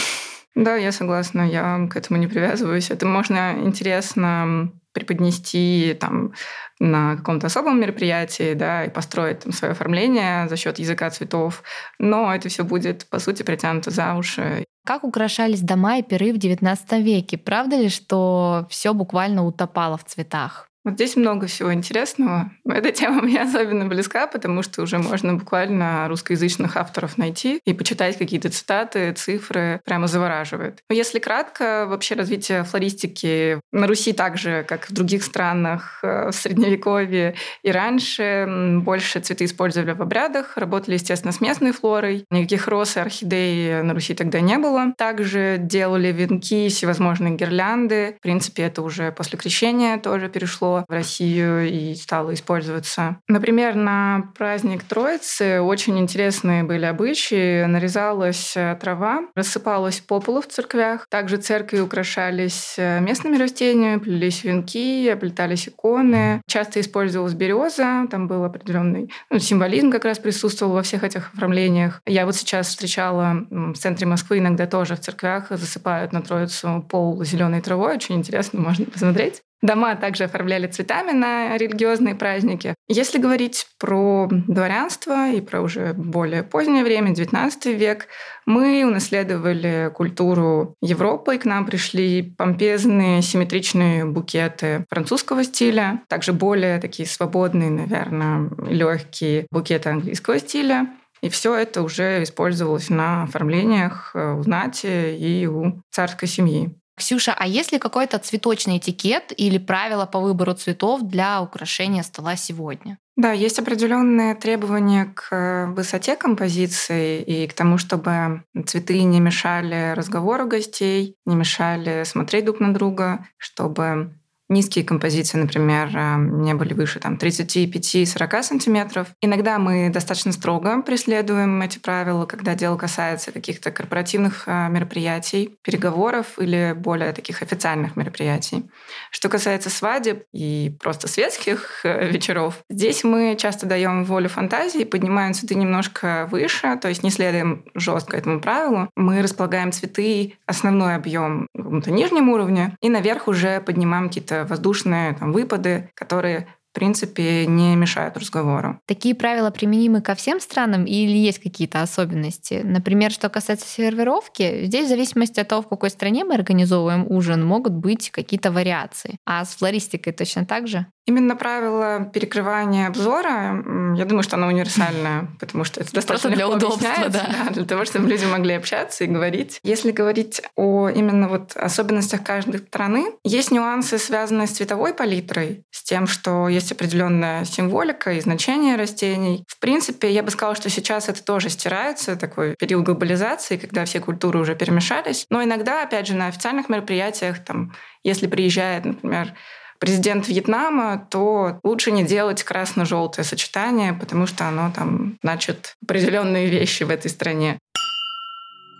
Да, 0.55 0.77
я 0.77 0.93
согласна, 0.93 1.41
я 1.41 1.85
к 1.91 1.97
этому 1.97 2.17
не 2.17 2.27
привязываюсь. 2.27 2.89
Это 2.89 3.05
можно 3.05 3.55
интересно 3.57 4.71
преподнести 4.95 5.95
там 5.99 6.33
на 6.79 7.17
каком-то 7.17 7.47
особом 7.47 7.79
мероприятии, 7.79 8.53
да, 8.53 8.85
и 8.85 8.89
построить 8.89 9.39
там 9.39 9.51
свое 9.51 9.73
оформление 9.73 10.47
за 10.49 10.57
счет 10.57 10.79
языка 10.79 11.09
цветов. 11.11 11.61
Но 11.99 12.33
это 12.33 12.49
все 12.49 12.63
будет, 12.63 13.07
по 13.09 13.19
сути, 13.19 13.43
притянуто 13.43 13.91
за 13.91 14.15
уши. 14.15 14.65
Как 14.85 15.03
украшались 15.03 15.61
дома 15.61 15.97
и 15.97 16.03
пиры 16.03 16.31
в 16.33 16.37
XIX 16.37 17.01
веке? 17.01 17.37
Правда 17.37 17.75
ли, 17.75 17.89
что 17.89 18.65
все 18.69 18.93
буквально 18.93 19.45
утопало 19.45 19.97
в 19.97 20.05
цветах? 20.05 20.67
Вот 20.85 20.93
здесь 20.93 21.15
много 21.15 21.47
всего 21.47 21.73
интересного. 21.73 22.51
Эта 22.65 22.91
тема 22.91 23.23
мне 23.23 23.41
особенно 23.41 23.85
близка, 23.85 24.27
потому 24.27 24.61
что 24.61 24.83
уже 24.83 24.99
можно 24.99 25.33
буквально 25.33 26.07
русскоязычных 26.07 26.77
авторов 26.77 27.17
найти 27.17 27.59
и 27.65 27.73
почитать 27.73 28.17
какие-то 28.17 28.49
цитаты, 28.49 29.11
цифры. 29.13 29.81
Прямо 29.83 30.05
завораживает. 30.07 30.83
Но 30.89 30.95
если 30.95 31.17
кратко, 31.17 31.85
вообще 31.87 32.13
развитие 32.13 32.63
флористики 32.63 33.59
на 33.71 33.87
Руси 33.87 34.13
так 34.13 34.37
же, 34.37 34.63
как 34.67 34.87
в 34.87 34.93
других 34.93 35.23
странах 35.23 35.99
э, 36.03 36.29
в 36.29 36.35
Средневековье 36.35 37.33
и 37.63 37.71
раньше, 37.71 38.45
больше 38.83 39.19
цветы 39.21 39.45
использовали 39.45 39.93
в 39.93 40.01
обрядах, 40.03 40.55
работали, 40.55 40.93
естественно, 40.93 41.31
с 41.31 41.41
местной 41.41 41.71
флорой. 41.71 42.25
Никаких 42.29 42.67
роз 42.67 42.95
и 42.95 42.99
орхидей 42.99 43.81
на 43.81 43.95
Руси 43.95 44.13
тогда 44.13 44.39
не 44.39 44.59
было. 44.59 44.93
Также 44.97 45.57
делали 45.59 46.11
венки, 46.11 46.69
всевозможные 46.69 47.35
гирлянды. 47.35 48.17
В 48.19 48.21
принципе, 48.21 48.63
это 48.63 48.83
уже 48.83 49.11
после 49.11 49.39
крещения 49.39 49.97
тоже 49.97 50.29
перешло 50.29 50.74
в 50.87 50.91
Россию 50.91 51.69
и 51.69 51.95
стало 51.95 52.33
использоваться. 52.33 53.17
Например, 53.27 53.75
на 53.75 54.31
праздник 54.37 54.83
Троицы 54.83 55.61
очень 55.61 55.99
интересные 55.99 56.63
были 56.63 56.85
обычаи. 56.85 57.65
Нарезалась 57.65 58.55
э, 58.55 58.77
трава, 58.81 59.21
рассыпалась 59.35 59.99
по 59.99 60.19
полу 60.19 60.41
в 60.41 60.47
церквях. 60.47 61.07
Также 61.09 61.37
церкви 61.37 61.79
украшались 61.79 62.75
э, 62.77 62.99
местными 62.99 63.37
растениями, 63.37 63.99
плелись 63.99 64.43
венки, 64.43 65.07
оплетались 65.07 65.67
иконы. 65.67 66.41
Часто 66.47 66.79
использовалась 66.79 67.33
береза, 67.33 68.07
там 68.09 68.27
был 68.27 68.43
определенный 68.43 69.11
ну, 69.29 69.39
символизм 69.39 69.91
как 69.91 70.05
раз 70.05 70.19
присутствовал 70.19 70.73
во 70.73 70.83
всех 70.83 71.03
этих 71.03 71.33
оформлениях. 71.33 72.01
Я 72.05 72.25
вот 72.25 72.35
сейчас 72.35 72.67
встречала 72.67 73.45
в 73.49 73.75
центре 73.75 74.07
Москвы 74.07 74.39
иногда 74.39 74.67
тоже 74.67 74.95
в 74.95 74.99
церквях 74.99 75.49
засыпают 75.49 76.11
на 76.13 76.21
Троицу 76.21 76.85
пол 76.89 77.23
зеленой 77.23 77.61
травой. 77.61 77.95
Очень 77.95 78.15
интересно, 78.15 78.59
можно 78.59 78.85
посмотреть. 78.85 79.44
Дома 79.61 79.95
также 79.95 80.25
оформляли 80.25 80.67
цветами 80.67 81.11
на 81.11 81.57
религиозные 81.57 82.13
праздники. 82.15 82.75
Если 82.87 83.17
говорить 83.17 83.67
про 83.79 84.27
дворянство 84.29 85.31
и 85.31 85.41
про 85.41 85.61
уже 85.61 85.93
более 85.93 86.43
позднее 86.43 86.83
время, 86.83 87.13
XIX 87.13 87.51
век, 87.73 88.07
мы 88.45 88.85
унаследовали 88.85 89.91
культуру 89.93 90.75
Европы, 90.81 91.35
и 91.35 91.39
к 91.39 91.45
нам 91.45 91.65
пришли 91.65 92.21
помпезные 92.21 93.21
симметричные 93.21 94.05
букеты 94.05 94.85
французского 94.89 95.43
стиля, 95.43 96.01
также 96.09 96.33
более 96.33 96.79
такие 96.79 97.07
свободные, 97.07 97.71
наверное, 97.71 98.49
легкие 98.69 99.47
букеты 99.51 99.89
английского 99.89 100.37
стиля. 100.39 100.87
И 101.21 101.29
все 101.29 101.55
это 101.55 101.81
уже 101.81 102.21
использовалось 102.21 102.89
на 102.89 103.23
оформлениях 103.23 104.11
э, 104.13 104.33
у 104.33 104.43
знати 104.43 105.15
и 105.17 105.47
у 105.47 105.81
царской 105.89 106.27
семьи. 106.27 106.75
Ксюша, 106.95 107.35
а 107.37 107.45
есть 107.45 107.71
ли 107.71 107.79
какой-то 107.79 108.19
цветочный 108.19 108.77
этикет 108.77 109.33
или 109.35 109.57
правила 109.57 110.05
по 110.05 110.19
выбору 110.19 110.53
цветов 110.53 111.01
для 111.03 111.41
украшения 111.41 112.03
стола 112.03 112.35
сегодня? 112.35 112.97
Да, 113.17 113.31
есть 113.31 113.59
определенные 113.59 114.35
требования 114.35 115.05
к 115.13 115.27
э, 115.31 115.65
высоте 115.67 116.17
композиции 116.17 117.21
и 117.21 117.47
к 117.47 117.53
тому, 117.53 117.77
чтобы 117.77 118.43
цветы 118.65 119.03
не 119.03 119.21
мешали 119.21 119.93
разговору 119.93 120.47
гостей, 120.47 121.15
не 121.25 121.35
мешали 121.35 122.03
смотреть 122.03 122.45
друг 122.45 122.59
на 122.59 122.73
друга, 122.73 123.25
чтобы 123.37 124.13
Низкие 124.47 124.85
композиции, 124.85 125.39
например, 125.39 125.89
э, 125.95 126.17
не 126.17 126.53
были 126.53 126.73
выше 126.75 126.99
там, 126.99 127.15
35-40 127.15 128.43
сантиметров. 128.43 129.07
Иногда 129.19 129.57
мы 129.57 129.89
достаточно 129.89 130.31
строго 130.31 130.83
преследуем 130.83 131.59
эти 131.63 131.79
правила, 131.79 132.27
когда 132.27 132.53
дело 132.53 132.77
касается 132.77 133.31
каких-то 133.31 133.71
корпоративных 133.71 134.43
э, 134.45 134.69
мероприятий, 134.69 135.57
переговоров 135.63 136.37
или 136.37 136.75
более 136.77 137.11
таких 137.11 137.41
официальных 137.41 137.95
мероприятий. 137.95 138.69
Что 139.09 139.29
касается 139.29 139.71
свадеб 139.71 140.25
и 140.31 140.77
просто 140.79 141.07
светских 141.07 141.81
э, 141.83 142.07
вечеров, 142.11 142.59
здесь 142.69 143.03
мы 143.03 143.35
часто 143.39 143.65
даем 143.65 144.05
волю 144.05 144.29
фантазии, 144.29 144.83
поднимаем 144.83 145.33
цветы 145.33 145.55
немножко 145.55 146.27
выше, 146.29 146.77
то 146.79 146.87
есть 146.87 147.01
не 147.01 147.09
следуем 147.09 147.65
жестко 147.73 148.15
этому 148.15 148.39
правилу. 148.39 148.91
Мы 148.95 149.23
располагаем 149.23 149.71
цветы 149.71 150.35
основной 150.45 150.93
объем 150.93 151.47
на 151.55 151.63
каком-то 151.63 151.89
нижнем 151.89 152.29
уровне, 152.29 152.77
и 152.81 152.89
наверх 152.89 153.27
уже 153.27 153.59
поднимаем 153.59 154.09
какие-то 154.09 154.34
какие-то 154.35 154.45
воздушные 154.45 155.13
там, 155.13 155.31
выпады, 155.31 155.89
которые 155.95 156.47
в 156.71 156.77
принципе, 156.77 157.45
не 157.45 157.73
мешают 157.77 158.17
разговору. 158.17 158.81
Такие 158.85 159.15
правила 159.15 159.49
применимы 159.49 160.01
ко 160.01 160.13
всем 160.13 160.41
странам 160.41 160.83
или 160.83 161.15
есть 161.15 161.39
какие-то 161.39 161.81
особенности? 161.81 162.59
Например, 162.65 163.11
что 163.11 163.29
касается 163.29 163.65
сервировки, 163.65 164.65
здесь 164.65 164.87
в 164.87 164.89
зависимости 164.89 165.39
от 165.39 165.47
того, 165.47 165.61
в 165.61 165.69
какой 165.69 165.89
стране 165.89 166.25
мы 166.25 166.33
организовываем 166.35 167.05
ужин, 167.09 167.45
могут 167.45 167.71
быть 167.71 168.11
какие-то 168.11 168.51
вариации. 168.51 169.19
А 169.25 169.45
с 169.45 169.55
флористикой 169.55 170.11
точно 170.11 170.45
так 170.45 170.67
же? 170.67 170.85
Именно 171.05 171.35
правило 171.35 172.09
перекрывания 172.11 172.87
обзора, 172.87 173.63
я 173.95 174.05
думаю, 174.05 174.23
что 174.23 174.37
оно 174.37 174.47
универсальное, 174.47 175.27
потому 175.39 175.63
что 175.63 175.81
это 175.81 175.93
достаточно 175.93 176.29
Просто 176.29 176.35
для 176.35 176.49
удобства, 176.49 177.09
да. 177.09 177.29
да. 177.45 177.51
Для 177.51 177.65
того, 177.65 177.85
чтобы 177.85 178.09
люди 178.09 178.25
могли 178.25 178.53
общаться 178.55 179.03
и 179.03 179.07
говорить. 179.07 179.59
Если 179.63 179.91
говорить 179.91 180.41
о 180.55 180.89
именно 180.89 181.27
вот 181.27 181.55
особенностях 181.55 182.23
каждой 182.23 182.59
страны, 182.59 183.11
есть 183.23 183.51
нюансы, 183.51 183.99
связанные 183.99 184.47
с 184.47 184.51
цветовой 184.51 184.95
палитрой, 184.95 185.63
с 185.69 185.83
тем, 185.83 186.07
что 186.07 186.49
есть 186.49 186.71
определенная 186.71 187.45
символика 187.45 188.13
и 188.13 188.19
значение 188.19 188.75
растений. 188.75 189.43
В 189.47 189.59
принципе, 189.59 190.11
я 190.11 190.23
бы 190.23 190.31
сказала, 190.31 190.55
что 190.55 190.69
сейчас 190.71 191.07
это 191.07 191.23
тоже 191.23 191.49
стирается, 191.49 192.15
такой 192.15 192.55
период 192.55 192.83
глобализации, 192.83 193.57
когда 193.57 193.85
все 193.85 193.99
культуры 193.99 194.39
уже 194.39 194.55
перемешались. 194.55 195.27
Но 195.29 195.43
иногда, 195.43 195.83
опять 195.83 196.07
же, 196.07 196.15
на 196.15 196.27
официальных 196.27 196.67
мероприятиях, 196.67 197.43
там, 197.43 197.73
если 198.03 198.25
приезжает, 198.25 198.85
например, 198.85 199.33
президент 199.79 200.27
Вьетнама, 200.27 201.07
то 201.09 201.59
лучше 201.63 201.91
не 201.91 202.03
делать 202.03 202.43
красно-желтое 202.43 203.25
сочетание, 203.25 203.93
потому 203.93 204.27
что 204.27 204.47
оно 204.47 204.71
там 204.75 205.17
значит 205.21 205.75
определенные 205.83 206.47
вещи 206.47 206.83
в 206.83 206.89
этой 206.89 207.09
стране. 207.09 207.59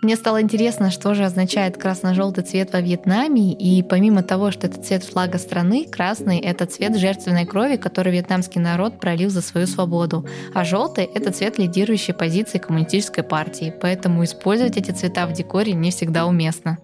Мне 0.02 0.14
стало 0.14 0.40
интересно, 0.42 0.90
что 0.90 1.14
же 1.14 1.24
означает 1.24 1.78
красно-желтый 1.78 2.44
цвет 2.44 2.72
во 2.72 2.80
Вьетнаме, 2.80 3.52
и 3.54 3.82
помимо 3.82 4.22
того, 4.22 4.50
что 4.50 4.66
это 4.66 4.80
цвет 4.80 5.02
флага 5.02 5.38
страны, 5.38 5.86
красный— 5.90 6.38
это 6.40 6.66
цвет 6.66 6.96
жертвенной 6.96 7.46
крови, 7.46 7.76
который 7.76 8.12
вьетнамский 8.12 8.60
народ 8.60 9.00
пролил 9.00 9.30
за 9.30 9.40
свою 9.40 9.66
свободу, 9.66 10.24
а 10.54 10.64
желтый— 10.64 11.04
это 11.14 11.32
цвет 11.32 11.58
лидирующей 11.58 12.14
позиции 12.14 12.58
коммунистической 12.58 13.24
партии, 13.24 13.74
поэтому 13.80 14.22
использовать 14.22 14.76
эти 14.76 14.90
цвета 14.92 15.26
в 15.26 15.32
декоре 15.32 15.72
не 15.72 15.90
всегда 15.90 16.26
уместно. 16.26 16.78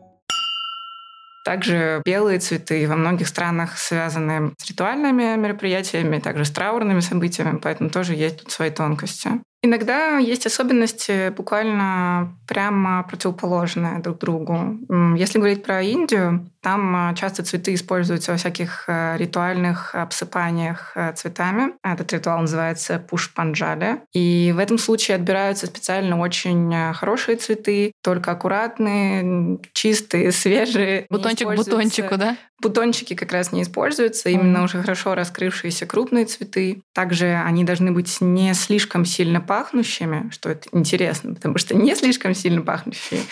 Также 1.45 2.03
белые 2.05 2.39
цветы 2.39 2.87
во 2.87 2.95
многих 2.95 3.27
странах 3.27 3.77
связаны 3.77 4.55
с 4.59 4.71
ритуальными 4.71 5.37
мероприятиями, 5.37 6.21
также 6.21 6.45
с 6.45 6.51
траурными 6.51 7.01
событиями, 7.01 7.59
поэтому 7.59 7.91
тоже 7.91 8.15
есть 8.15 8.43
тут 8.43 8.53
свои 8.53 8.71
тонкости. 8.71 9.31
Иногда 9.65 10.19
есть 10.19 10.45
особенности 10.45 11.31
буквально 11.31 12.37
прямо 12.49 13.05
противоположные 13.05 14.01
друг 14.01 14.19
другу. 14.19 14.79
Если 15.17 15.39
говорить 15.39 15.63
про 15.63 15.81
Индию, 15.83 16.51
там 16.63 16.95
а, 16.95 17.15
часто 17.15 17.43
цветы 17.43 17.75
используются 17.75 18.33
во 18.33 18.39
всяких 18.39 18.85
э, 18.87 19.17
ритуальных 19.19 19.97
обсыпаниях 19.97 20.93
э, 20.95 21.13
цветами. 21.13 21.75
Этот 21.83 22.13
ритуал 22.13 22.41
называется 22.41 23.01
пуш-панджали. 23.01 24.03
И 24.13 24.53
в 24.55 24.61
этом 24.61 24.79
случае 24.79 25.17
отбираются 25.17 25.67
специально 25.67 26.21
очень 26.21 26.73
э, 26.73 26.93
хорошие 26.93 27.37
цветы, 27.37 27.93
только 28.01 28.31
аккуратные, 28.31 29.59
чистые, 29.73 30.31
свежие. 30.33 31.07
Бутончик 31.11 31.53
бутончику, 31.53 32.17
да? 32.17 32.37
Бутончики 32.63 33.15
как 33.15 33.33
раз 33.33 33.51
не 33.51 33.63
используются, 33.63 34.29
именно 34.29 34.63
уже 34.63 34.81
хорошо 34.81 35.17
раскрывшиеся 35.17 35.85
крупные 35.85 36.27
цветы. 36.27 36.83
Также 36.93 37.35
они 37.45 37.65
должны 37.65 37.91
быть 37.91 38.21
не 38.21 38.55
слишком 38.55 39.05
сильно 39.05 39.41
пахнущими, 39.41 40.31
что 40.31 40.49
это 40.49 40.69
интересно, 40.71 41.35
потому 41.35 41.59
что 41.59 41.75
не 41.75 41.97
слишком 41.97 42.35
сильно 42.35 42.63
пахнущие, 42.63 43.23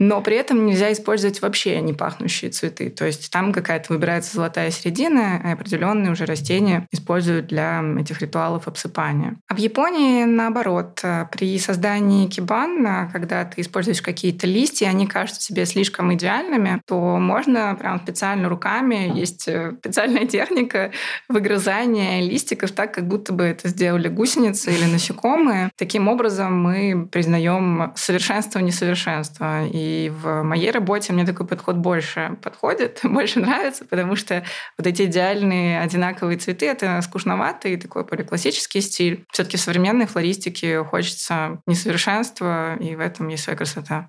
но 0.00 0.20
при 0.20 0.36
этом 0.36 0.66
нельзя 0.66 0.92
использовать 0.92 1.40
вообще 1.42 1.80
не 1.80 1.92
пахнущие 1.92 2.50
цветы. 2.50 2.90
То 2.90 3.06
есть 3.06 3.30
там 3.30 3.52
какая-то 3.52 3.92
выбирается 3.92 4.34
золотая 4.34 4.72
середина, 4.72 5.40
и 5.44 5.48
определенные 5.50 6.10
уже 6.10 6.24
растения 6.24 6.88
используют 6.90 7.46
для 7.46 7.84
этих 8.00 8.20
ритуалов 8.20 8.66
обсыпания. 8.66 9.36
А 9.46 9.54
в 9.54 9.58
Японии, 9.58 10.24
наоборот, 10.24 11.04
при 11.30 11.56
создании 11.60 12.26
кибан, 12.26 13.10
когда 13.12 13.44
ты 13.44 13.60
используешь 13.60 14.02
какие-то 14.02 14.48
листья, 14.48 14.88
они 14.88 15.06
кажутся 15.06 15.40
себе 15.40 15.66
слишком 15.66 16.12
идеальными, 16.14 16.80
то 16.86 17.18
можно 17.18 17.76
прям 17.78 18.00
специально 18.00 18.48
руками 18.48 18.71
руками, 18.72 19.12
есть 19.14 19.48
э, 19.48 19.72
специальная 19.80 20.26
техника 20.26 20.92
выгрызания 21.28 22.22
листиков 22.22 22.72
так, 22.72 22.94
как 22.94 23.06
будто 23.06 23.32
бы 23.32 23.44
это 23.44 23.68
сделали 23.68 24.08
гусеницы 24.08 24.72
или 24.72 24.84
насекомые. 24.84 25.70
Таким 25.76 26.08
образом 26.08 26.60
мы 26.60 27.08
признаем 27.10 27.92
совершенство 27.96 28.60
несовершенства. 28.60 29.66
И 29.66 30.10
в 30.10 30.42
моей 30.42 30.70
работе 30.70 31.12
мне 31.12 31.26
такой 31.26 31.46
подход 31.46 31.76
больше 31.76 32.36
подходит, 32.42 33.00
больше 33.04 33.40
нравится, 33.40 33.84
потому 33.84 34.16
что 34.16 34.42
вот 34.78 34.86
эти 34.86 35.02
идеальные 35.02 35.80
одинаковые 35.80 36.38
цветы— 36.38 36.66
это 36.68 37.00
скучновато 37.02 37.68
и 37.68 37.76
такой 37.76 38.04
поликлассический 38.04 38.80
стиль. 38.80 39.24
все 39.32 39.44
таки 39.44 39.56
в 39.56 39.60
современной 39.60 40.06
флористике 40.06 40.82
хочется 40.84 41.60
несовершенства, 41.66 42.76
и 42.76 42.94
в 42.94 43.00
этом 43.00 43.28
есть 43.28 43.44
своя 43.44 43.56
красота. 43.56 44.08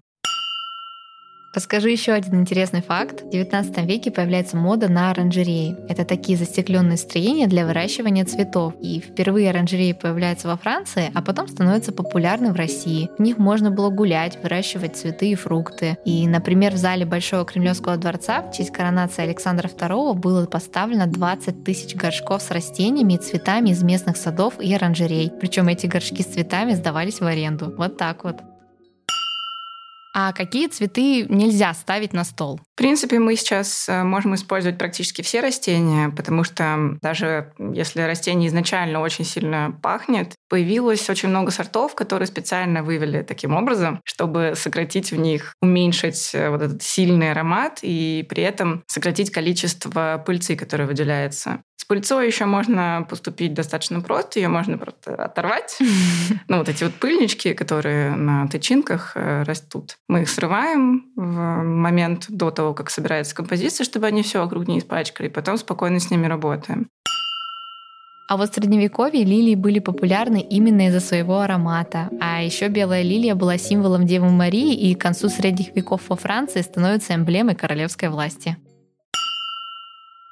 Расскажу 1.53 1.87
еще 1.87 2.13
один 2.13 2.41
интересный 2.41 2.81
факт. 2.81 3.21
В 3.21 3.29
XIX 3.29 3.85
веке 3.85 4.09
появляется 4.09 4.57
мода 4.57 4.89
на 4.89 5.11
оранжереи. 5.11 5.75
Это 5.87 6.03
такие 6.03 6.35
застекленные 6.35 6.97
строения 6.97 7.45
для 7.45 7.67
выращивания 7.67 8.25
цветов. 8.25 8.73
И 8.81 8.99
впервые 8.99 9.51
оранжереи 9.51 9.91
появляются 9.91 10.47
во 10.47 10.57
Франции, 10.57 11.11
а 11.13 11.21
потом 11.21 11.47
становятся 11.47 11.91
популярны 11.91 12.51
в 12.53 12.55
России. 12.55 13.11
В 13.19 13.21
них 13.21 13.37
можно 13.37 13.69
было 13.69 13.91
гулять, 13.91 14.39
выращивать 14.41 14.97
цветы 14.97 15.29
и 15.29 15.35
фрукты. 15.35 15.95
И, 16.05 16.27
например, 16.27 16.73
в 16.73 16.77
зале 16.77 17.05
Большого 17.05 17.45
Кремлевского 17.45 17.97
дворца 17.97 18.41
в 18.41 18.51
честь 18.51 18.71
коронации 18.71 19.21
Александра 19.21 19.67
II 19.67 20.15
было 20.15 20.47
поставлено 20.47 21.05
20 21.05 21.63
тысяч 21.63 21.95
горшков 21.95 22.41
с 22.41 22.49
растениями 22.49 23.13
и 23.13 23.17
цветами 23.17 23.69
из 23.69 23.83
местных 23.83 24.17
садов 24.17 24.59
и 24.59 24.73
оранжерей. 24.73 25.31
Причем 25.39 25.67
эти 25.67 25.85
горшки 25.85 26.23
с 26.23 26.33
цветами 26.33 26.73
сдавались 26.73 27.19
в 27.19 27.25
аренду. 27.25 27.71
Вот 27.77 27.97
так 27.97 28.23
вот. 28.23 28.37
А 30.13 30.31
какие 30.31 30.67
цветы 30.67 31.25
нельзя 31.27 31.73
ставить 31.73 32.13
на 32.13 32.23
стол? 32.23 32.59
В 32.75 32.77
принципе, 32.77 33.17
мы 33.17 33.35
сейчас 33.35 33.89
э, 33.89 34.03
можем 34.03 34.35
использовать 34.35 34.77
практически 34.77 35.23
все 35.23 35.41
растения, 35.41 36.09
потому 36.09 36.43
что 36.43 36.97
даже 37.01 37.51
если 37.57 38.01
растение 38.01 38.47
изначально 38.49 38.99
очень 38.99 39.25
сильно 39.25 39.77
пахнет, 39.81 40.35
появилось 40.49 41.09
очень 41.09 41.29
много 41.29 41.49
сортов, 41.49 41.95
которые 41.95 42.27
специально 42.27 42.83
вывели 42.83 43.23
таким 43.23 43.55
образом, 43.55 44.01
чтобы 44.05 44.53
сократить 44.55 45.11
в 45.11 45.17
них, 45.17 45.55
уменьшить 45.61 46.31
э, 46.33 46.49
вот 46.49 46.61
этот 46.61 46.83
сильный 46.83 47.31
аромат 47.31 47.79
и 47.81 48.23
при 48.29 48.43
этом 48.43 48.83
сократить 48.87 49.31
количество 49.31 50.23
пыльцы, 50.23 50.55
которая 50.55 50.87
выделяется. 50.87 51.61
С 51.83 51.85
пыльцой 51.85 52.27
еще 52.27 52.45
можно 52.45 53.05
поступить 53.09 53.53
достаточно 53.53 53.99
просто, 53.99 54.39
ее 54.39 54.47
можно 54.47 54.77
просто 54.77 55.15
оторвать. 55.15 55.77
Ну, 56.47 56.59
вот 56.59 56.69
эти 56.69 56.85
вот 56.85 56.93
пыльнички, 56.93 57.53
которые 57.53 58.11
на 58.15 58.47
тычинках 58.47 59.13
э, 59.15 59.43
растут. 59.43 59.97
Мы 60.07 60.21
их 60.21 60.29
срываем 60.29 61.11
в 61.17 61.63
момент 61.63 62.27
до 62.29 62.51
того, 62.51 62.73
как 62.73 62.89
собирается 62.89 63.35
композиция, 63.35 63.83
чтобы 63.83 64.07
они 64.07 64.23
все 64.23 64.39
вокруг 64.39 64.67
не 64.67 64.79
испачкали, 64.79 65.27
и 65.27 65.29
потом 65.29 65.57
спокойно 65.57 65.99
с 65.99 66.09
ними 66.09 66.25
работаем. 66.25 66.87
А 68.29 68.37
вот 68.37 68.51
в 68.51 68.55
средневековье 68.55 69.25
лилии 69.25 69.55
были 69.55 69.79
популярны 69.79 70.39
именно 70.39 70.87
из-за 70.87 71.01
своего 71.01 71.41
аромата. 71.41 72.09
А 72.21 72.41
еще 72.41 72.69
белая 72.69 73.01
лилия 73.01 73.35
была 73.35 73.57
символом 73.57 74.05
Девы 74.05 74.29
Марии 74.29 74.73
и 74.73 74.95
к 74.95 75.01
концу 75.01 75.27
средних 75.27 75.75
веков 75.75 76.03
во 76.07 76.15
Франции 76.15 76.61
становится 76.61 77.13
эмблемой 77.13 77.55
королевской 77.55 78.07
власти. 78.07 78.55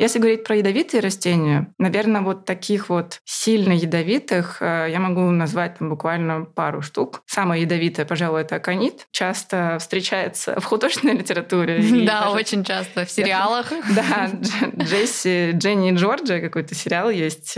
Если 0.02 0.18
говорить 0.18 0.44
про 0.44 0.56
ядовитые 0.56 1.00
растения, 1.00 1.72
наверное, 1.78 2.22
вот 2.22 2.44
таких 2.46 2.90
вот 2.90 3.20
сильно 3.24 3.72
ядовитых 3.72 4.58
э, 4.60 4.88
я 4.90 5.00
могу 5.00 5.22
назвать 5.30 5.78
там 5.78 5.90
буквально 5.90 6.44
пару 6.44 6.82
штук. 6.82 7.22
Самая 7.28 7.60
ядовитая, 7.60 8.08
пожалуй, 8.08 8.42
это 8.42 8.56
аконит. 8.56 9.06
Часто 9.12 9.78
встречается 9.80 10.60
в 10.60 10.66
художественной 10.66 11.14
литературе. 11.14 11.84
Да, 12.12 12.32
очень 12.32 12.64
часто 12.64 13.06
в 13.06 13.12
сериалах. 13.12 13.72
Да, 13.96 14.32
Джесси, 14.76 15.52
Дженни 15.52 15.92
и 15.92 15.94
Джорджия 15.94 16.42
какой-то 16.42 16.74
сериал 16.74 17.12
есть. 17.12 17.56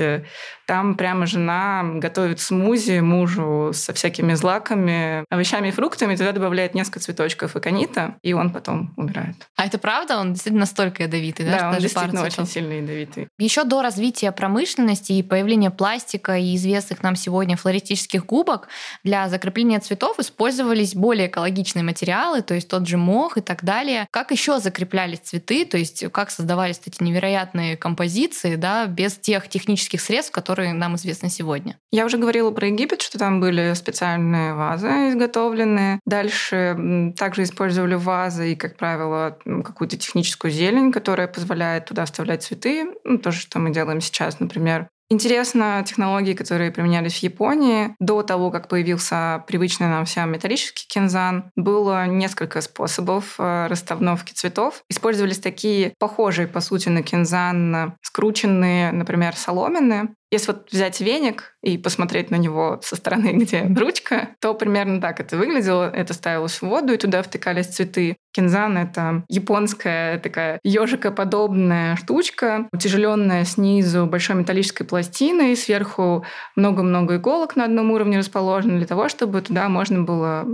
Там 0.74 0.96
прямо 0.96 1.28
жена 1.28 1.84
готовит 1.98 2.40
смузи 2.40 3.00
мужу 3.00 3.74
со 3.76 3.94
всякими 3.94 4.34
злаками, 4.34 5.24
овощами 5.30 5.68
и 5.68 5.72
фруктами, 5.72 6.16
туда 6.16 6.32
добавляет 6.32 6.74
несколько 6.74 7.00
цветочков 7.00 7.56
аконита, 7.56 8.16
и 8.24 8.34
он 8.34 8.52
потом 8.52 8.92
умирает. 8.98 9.36
А 9.56 9.68
это 9.68 9.78
правда? 9.78 10.18
Он 10.18 10.34
действительно 10.34 10.62
настолько 10.62 11.04
ядовитый, 11.04 11.46
да? 11.46 11.60
Да, 11.60 11.70
он 11.70 11.78
действительно 11.78 12.24
очень 12.24 12.48
сильно 12.48 12.74
ядовитый. 12.74 13.28
Еще 13.38 13.66
до 13.66 13.84
развития 13.84 14.32
промышленности 14.32 15.12
и 15.12 15.22
появления 15.22 15.70
пластика 15.70 16.40
и 16.40 16.56
известных 16.56 17.04
нам 17.04 17.16
сегодня 17.16 17.56
флористических 17.56 18.26
губок 18.26 18.68
для 19.04 19.30
закрепления 19.30 19.80
цветов 19.80 20.18
использовались 20.18 20.96
более 20.96 21.28
экологичные 21.28 21.84
материалы, 21.84 22.42
то 22.42 22.56
есть 22.56 22.68
тот 22.68 22.88
же 22.88 22.98
мох 22.98 23.38
и 23.38 23.42
так 23.42 23.64
далее. 23.64 24.08
Как 24.10 24.32
еще 24.32 24.58
закреплялись 24.58 25.20
цветы, 25.20 25.66
то 25.66 25.78
есть 25.78 26.04
как 26.12 26.32
создавались 26.32 26.82
эти 26.84 27.04
невероятные 27.04 27.78
композиции, 27.78 28.56
да, 28.56 28.88
без 28.88 29.18
тех 29.18 29.48
технических 29.48 30.02
средств, 30.02 30.32
которые 30.32 30.63
нам 30.72 30.96
известны 30.96 31.30
сегодня? 31.30 31.78
Я 31.92 32.06
уже 32.06 32.18
говорила 32.18 32.52
про 32.52 32.68
Египет, 32.68 33.02
что 33.02 33.20
там 33.20 33.40
были 33.42 33.74
специальные 33.74 34.54
вазы 34.54 35.10
изготовленные. 35.10 36.00
Дальше 36.06 37.14
также 37.18 37.44
использовали 37.44 37.96
вазы 37.96 38.54
и, 38.54 38.56
как 38.56 38.78
правило, 38.78 39.38
какую-то 39.44 39.98
техническую 39.98 40.52
зелень, 40.52 40.92
которая 40.92 41.28
позволяет 41.28 41.86
туда 41.86 42.06
вставлять 42.06 42.44
цветы. 42.44 42.94
Ну, 43.04 43.18
то, 43.18 43.32
что 43.32 43.60
мы 43.60 43.72
делаем 43.72 44.02
сейчас, 44.02 44.40
например. 44.40 44.88
Интересно 45.10 45.84
технологии, 45.86 46.34
которые 46.34 46.72
применялись 46.72 47.20
в 47.20 47.24
Японии. 47.24 47.96
До 48.00 48.24
того, 48.24 48.50
как 48.50 48.68
появился 48.68 49.44
привычный 49.48 49.88
нам 49.88 50.06
всем 50.06 50.32
металлический 50.32 50.88
кинзан, 50.88 51.52
было 51.56 52.08
несколько 52.08 52.62
способов 52.62 53.36
э, 53.38 53.68
расстановки 53.68 54.34
цветов. 54.34 54.82
Использовались 54.90 55.38
такие 55.38 55.94
похожие, 56.00 56.48
по 56.48 56.62
сути, 56.62 56.90
на 56.90 57.04
кинзан, 57.04 57.96
скрученные, 58.02 58.92
например, 58.92 59.36
соломенные. 59.36 60.16
Если 60.34 60.48
вот 60.48 60.72
взять 60.72 61.00
веник 61.00 61.56
и 61.62 61.78
посмотреть 61.78 62.32
на 62.32 62.38
него 62.38 62.80
со 62.82 62.96
стороны, 62.96 63.34
где 63.34 63.72
ручка, 63.78 64.30
то 64.42 64.56
примерно 64.56 65.00
так 65.00 65.20
это 65.20 65.38
выглядело. 65.38 65.92
Это 65.92 66.16
ставилось 66.16 66.56
в 66.56 66.64
воду, 66.64 66.92
и 66.92 66.98
туда 66.98 67.22
втыкались 67.22 67.68
цветы. 67.68 68.16
Кинзан— 68.34 68.76
это 68.80 69.24
японская 69.30 70.18
такая 70.18 70.60
ежикоподобная 70.64 71.96
штучка, 71.98 72.68
утяжеленная 72.72 73.46
снизу 73.46 74.08
большой 74.08 74.38
металлической 74.38 74.86
пластиной, 74.86 75.56
сверху 75.56 76.26
много-много 76.56 77.18
иголок 77.18 77.56
на 77.56 77.66
одном 77.66 77.92
уровне 77.92 78.18
расположено 78.18 78.78
для 78.78 78.88
того, 78.88 79.08
чтобы 79.10 79.42
туда 79.42 79.70
можно 79.70 80.02
было 80.02 80.48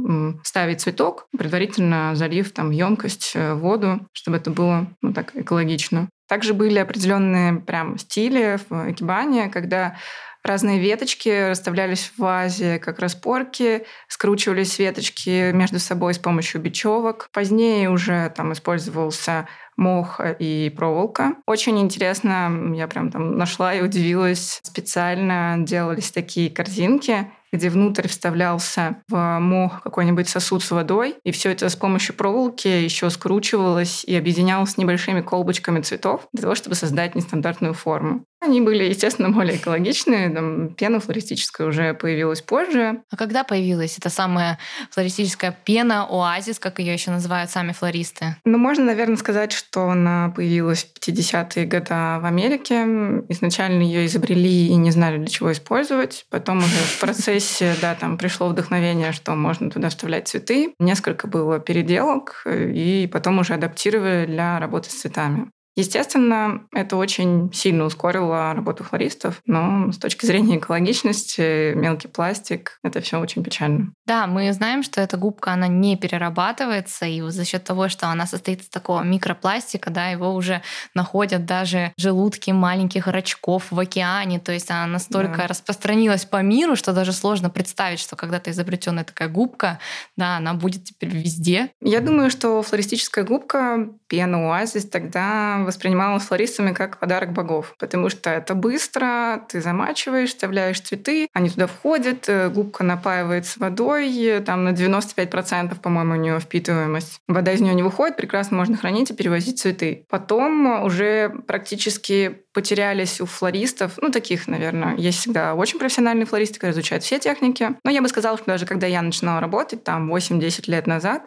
ставить 0.44 0.82
цветок, 0.82 1.28
предварительно 1.38 2.16
залив 2.16 2.52
там 2.52 2.72
емкость, 2.72 3.32
э, 3.34 3.54
воду, 3.54 4.02
чтобы 4.12 4.38
это 4.38 4.52
было 4.52 4.88
ну, 5.02 5.14
так 5.14 5.34
экологично. 5.38 6.10
Также 6.30 6.54
были 6.54 6.78
определенные 6.78 7.60
прям 7.60 7.98
стили 7.98 8.60
в 8.70 8.92
экибане, 8.92 9.50
когда 9.50 9.98
разные 10.44 10.80
веточки 10.80 11.50
расставлялись 11.50 12.12
в 12.16 12.20
вазе 12.20 12.78
как 12.78 13.00
распорки, 13.00 13.86
скручивались 14.08 14.78
веточки 14.78 15.52
между 15.52 15.80
собой 15.80 16.14
с 16.14 16.20
помощью 16.20 16.62
бечевок. 16.62 17.30
Позднее 17.34 17.90
уже 17.90 18.32
там 18.38 18.54
использовался 18.54 19.48
мох 19.80 20.20
и 20.40 20.72
проволока. 20.76 21.36
Очень 21.48 21.80
интересно, 21.80 22.74
я 22.76 22.88
прям 22.88 23.10
там 23.10 23.38
нашла 23.38 23.74
и 23.74 23.82
удивилась. 23.82 24.60
Специально 24.64 25.56
делались 25.60 26.12
такие 26.12 26.50
корзинки, 26.50 27.32
где 27.52 27.70
внутрь 27.70 28.08
вставлялся 28.08 28.98
в 29.08 29.40
мох 29.40 29.82
какой-нибудь 29.82 30.30
сосуд 30.30 30.64
с 30.64 30.72
водой, 30.72 31.16
и 31.24 31.32
все 31.32 31.52
это 31.52 31.70
с 31.70 31.76
помощью 31.76 32.16
проволоки 32.16 32.68
еще 32.68 33.10
скручивалось 33.10 34.04
и 34.04 34.16
объединялось 34.16 34.72
с 34.72 34.78
небольшими 34.78 35.22
колбочками 35.22 35.82
цветов 35.82 36.28
для 36.34 36.44
того, 36.44 36.56
чтобы 36.56 36.76
создать 36.76 37.16
нестандартную 37.16 37.74
форму. 37.74 38.24
Они 38.42 38.62
были, 38.62 38.86
естественно, 38.86 39.30
более 39.32 39.58
экологичные. 39.58 40.30
Там 40.30 40.70
пена 40.70 41.02
флористическая 41.02 41.68
уже 41.68 41.94
появилась 41.94 42.42
позже. 42.42 43.02
А 43.12 43.18
когда 43.18 43.44
появилась 43.44 43.98
эта 43.98 44.10
самая 44.10 44.58
флористическая 44.92 45.52
пена, 45.66 46.08
оазис, 46.10 46.58
как 46.58 46.80
ее 46.80 46.94
еще 46.94 47.12
называют 47.12 47.52
сами 47.52 47.74
флористы? 47.74 48.38
Ну, 48.46 48.58
можно, 48.58 48.86
наверное, 48.86 49.18
сказать, 49.18 49.52
что 49.52 49.69
она 49.78 50.32
появилась 50.36 50.84
в 50.84 51.08
50-е 51.08 51.66
годы 51.66 51.90
в 51.90 52.26
Америке. 52.26 52.84
Изначально 53.30 53.84
ее 53.84 54.06
изобрели 54.06 54.68
и 54.68 54.76
не 54.76 54.92
знали, 54.92 55.18
для 55.18 55.28
чего 55.28 55.52
использовать. 55.52 56.26
Потом 56.30 56.60
уже 56.60 56.68
в 56.68 57.00
процессе, 57.00 57.76
да, 57.82 57.96
там 57.96 58.18
пришло 58.18 58.50
вдохновение, 58.50 59.12
что 59.12 59.36
можно 59.36 59.70
туда 59.70 59.90
вставлять 59.90 60.28
цветы. 60.28 60.74
Несколько 60.80 61.28
было 61.28 61.60
переделок, 61.60 62.46
и 62.46 63.10
потом 63.12 63.40
уже 63.40 63.54
адаптировали 63.54 64.26
для 64.26 64.60
работы 64.60 64.90
с 64.90 64.94
цветами. 65.02 65.52
Естественно, 65.80 66.64
это 66.74 66.98
очень 66.98 67.54
сильно 67.54 67.86
ускорило 67.86 68.54
работу 68.54 68.84
флористов, 68.84 69.42
но 69.46 69.94
с 69.94 69.98
точки 69.98 70.26
зрения 70.26 70.58
экологичности, 70.58 71.74
мелкий 71.74 72.10
пластик, 72.10 72.80
это 72.84 73.00
все 73.00 73.18
очень 73.18 73.46
печально. 73.46 73.94
Да, 74.06 74.28
мы 74.28 74.52
знаем, 74.52 74.84
что 74.84 75.00
эта 75.00 75.16
губка, 75.16 75.54
она 75.54 75.68
не 75.68 75.96
перерабатывается, 75.96 77.06
и 77.06 77.22
за 77.22 77.46
счет 77.46 77.64
того, 77.64 77.88
что 77.88 78.08
она 78.08 78.26
состоит 78.26 78.62
из 78.62 78.68
такого 78.68 79.04
микропластика, 79.04 79.90
да, 79.90 80.08
его 80.10 80.34
уже 80.34 80.62
находят 80.96 81.46
даже 81.46 81.94
желудки 81.96 82.52
маленьких 82.52 83.08
рачков 83.08 83.72
в 83.72 83.80
океане, 83.80 84.40
то 84.42 84.52
есть 84.52 84.70
она 84.70 84.86
настолько 84.86 85.38
да. 85.38 85.48
распространилась 85.48 86.26
по 86.26 86.42
миру, 86.42 86.76
что 86.76 86.92
даже 86.92 87.14
сложно 87.14 87.50
представить, 87.50 88.02
что 88.02 88.18
когда-то 88.18 88.52
изобретенная 88.52 89.06
такая 89.06 89.30
губка, 89.30 89.80
да, 90.18 90.36
она 90.36 90.54
будет 90.56 90.84
теперь 90.84 91.16
везде. 91.16 91.70
Я 91.82 92.02
думаю, 92.02 92.32
что 92.32 92.62
флористическая 92.64 93.24
губка, 93.24 93.88
пена 94.08 94.50
оазис 94.50 94.84
тогда 94.84 95.69
воспринималось 95.70 96.24
флористами 96.24 96.74
как 96.74 97.00
подарок 97.00 97.32
богов, 97.32 97.76
потому 97.80 98.10
что 98.10 98.30
это 98.30 98.56
быстро, 98.56 99.46
ты 99.50 99.62
замачиваешь, 99.62 100.30
вставляешь 100.30 100.82
цветы, 100.82 101.28
они 101.34 101.50
туда 101.50 101.68
входят, 101.68 102.28
э, 102.28 102.50
губка 102.50 102.84
напаивается 102.84 103.60
водой, 103.60 104.42
там 104.46 104.64
на 104.64 104.74
95%, 104.74 105.80
по-моему, 105.80 106.14
у 106.14 106.18
нее 106.18 106.40
впитываемость. 106.40 107.22
Вода 107.28 107.54
из 107.54 107.62
нее 107.62 107.74
не 107.74 107.84
выходит, 107.84 108.18
прекрасно 108.18 108.58
можно 108.58 108.78
хранить 108.78 109.12
и 109.12 109.14
перевозить 109.14 109.60
цветы. 109.60 110.06
Потом 110.10 110.84
уже 110.84 111.30
практически 111.48 112.42
потерялись 112.54 113.22
у 113.22 113.26
флористов, 113.26 113.94
ну, 114.02 114.10
таких, 114.10 114.48
наверное, 114.48 114.96
есть 114.98 115.20
всегда 115.20 115.54
очень 115.54 115.80
профессиональные 115.80 116.26
флористы, 116.26 116.56
которые 116.56 116.74
изучают 116.74 117.04
все 117.04 117.20
техники. 117.20 117.76
Но 117.84 117.92
я 117.92 118.02
бы 118.02 118.08
сказала, 118.08 118.38
что 118.38 118.48
даже 118.48 118.66
когда 118.66 118.88
я 118.88 119.02
начинала 119.02 119.40
работать, 119.40 119.84
там, 119.84 120.12
8-10 120.12 120.70
лет 120.70 120.88
назад, 120.88 121.24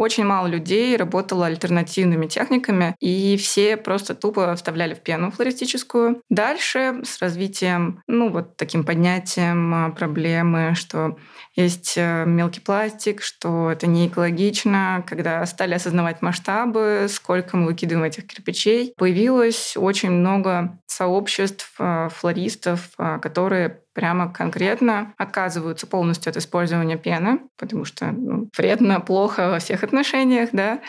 очень 0.00 0.24
мало 0.24 0.46
людей 0.46 0.96
работало 0.96 1.46
альтернативными 1.46 2.26
техниками, 2.26 2.96
и 3.00 3.36
все 3.36 3.76
просто 3.76 4.14
тупо 4.14 4.54
вставляли 4.56 4.94
в 4.94 5.00
пену 5.00 5.30
флористическую. 5.30 6.22
Дальше 6.30 7.02
с 7.04 7.20
развитием, 7.20 8.02
ну 8.06 8.30
вот 8.30 8.56
таким 8.56 8.84
поднятием 8.84 9.74
а, 9.74 9.90
проблемы, 9.90 10.74
что 10.74 11.16
есть 11.56 11.94
э, 11.96 12.24
мелкий 12.26 12.60
пластик, 12.60 13.22
что 13.22 13.70
это 13.70 13.86
не 13.86 14.06
экологично. 14.06 15.04
Когда 15.06 15.44
стали 15.46 15.74
осознавать 15.74 16.22
масштабы, 16.22 17.06
сколько 17.08 17.56
мы 17.56 17.66
выкидываем 17.66 18.06
этих 18.06 18.26
кирпичей, 18.26 18.94
появилось 18.96 19.76
очень 19.76 20.10
много 20.10 20.78
сообществ 20.86 21.74
э, 21.78 22.08
флористов, 22.10 22.90
э, 22.98 23.18
которые 23.20 23.79
прямо 24.00 24.32
конкретно 24.32 25.12
отказываются 25.18 25.86
полностью 25.86 26.30
от 26.30 26.38
использования 26.38 26.96
пены, 26.96 27.40
потому 27.58 27.84
что 27.84 28.06
ну, 28.12 28.48
вредно, 28.56 28.98
плохо 28.98 29.50
во 29.50 29.58
всех 29.58 29.82
отношениях, 29.84 30.48
да, 30.52 30.80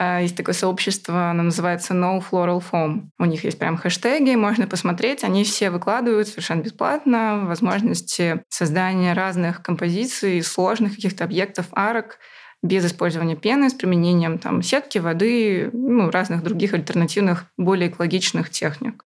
а, 0.00 0.20
есть 0.20 0.36
такое 0.36 0.52
сообщество, 0.52 1.30
оно 1.30 1.44
называется 1.44 1.94
No 1.94 2.20
Floral 2.20 2.60
Foam. 2.68 3.10
У 3.20 3.24
них 3.24 3.44
есть 3.44 3.60
прям 3.60 3.76
хэштеги, 3.76 4.34
можно 4.34 4.66
посмотреть. 4.66 5.22
Они 5.22 5.44
все 5.44 5.70
выкладывают 5.70 6.26
совершенно 6.26 6.62
бесплатно 6.62 7.44
возможности 7.44 8.42
создания 8.48 9.12
разных 9.12 9.62
композиций, 9.62 10.42
сложных 10.42 10.96
каких-то 10.96 11.22
объектов, 11.22 11.66
арок, 11.70 12.18
без 12.64 12.84
использования 12.84 13.36
пены, 13.36 13.70
с 13.70 13.74
применением 13.74 14.38
там, 14.38 14.60
сетки, 14.60 14.98
воды, 14.98 15.70
ну, 15.72 16.10
разных 16.10 16.42
других 16.42 16.74
альтернативных, 16.74 17.44
более 17.56 17.90
экологичных 17.90 18.50
техник. 18.50 19.04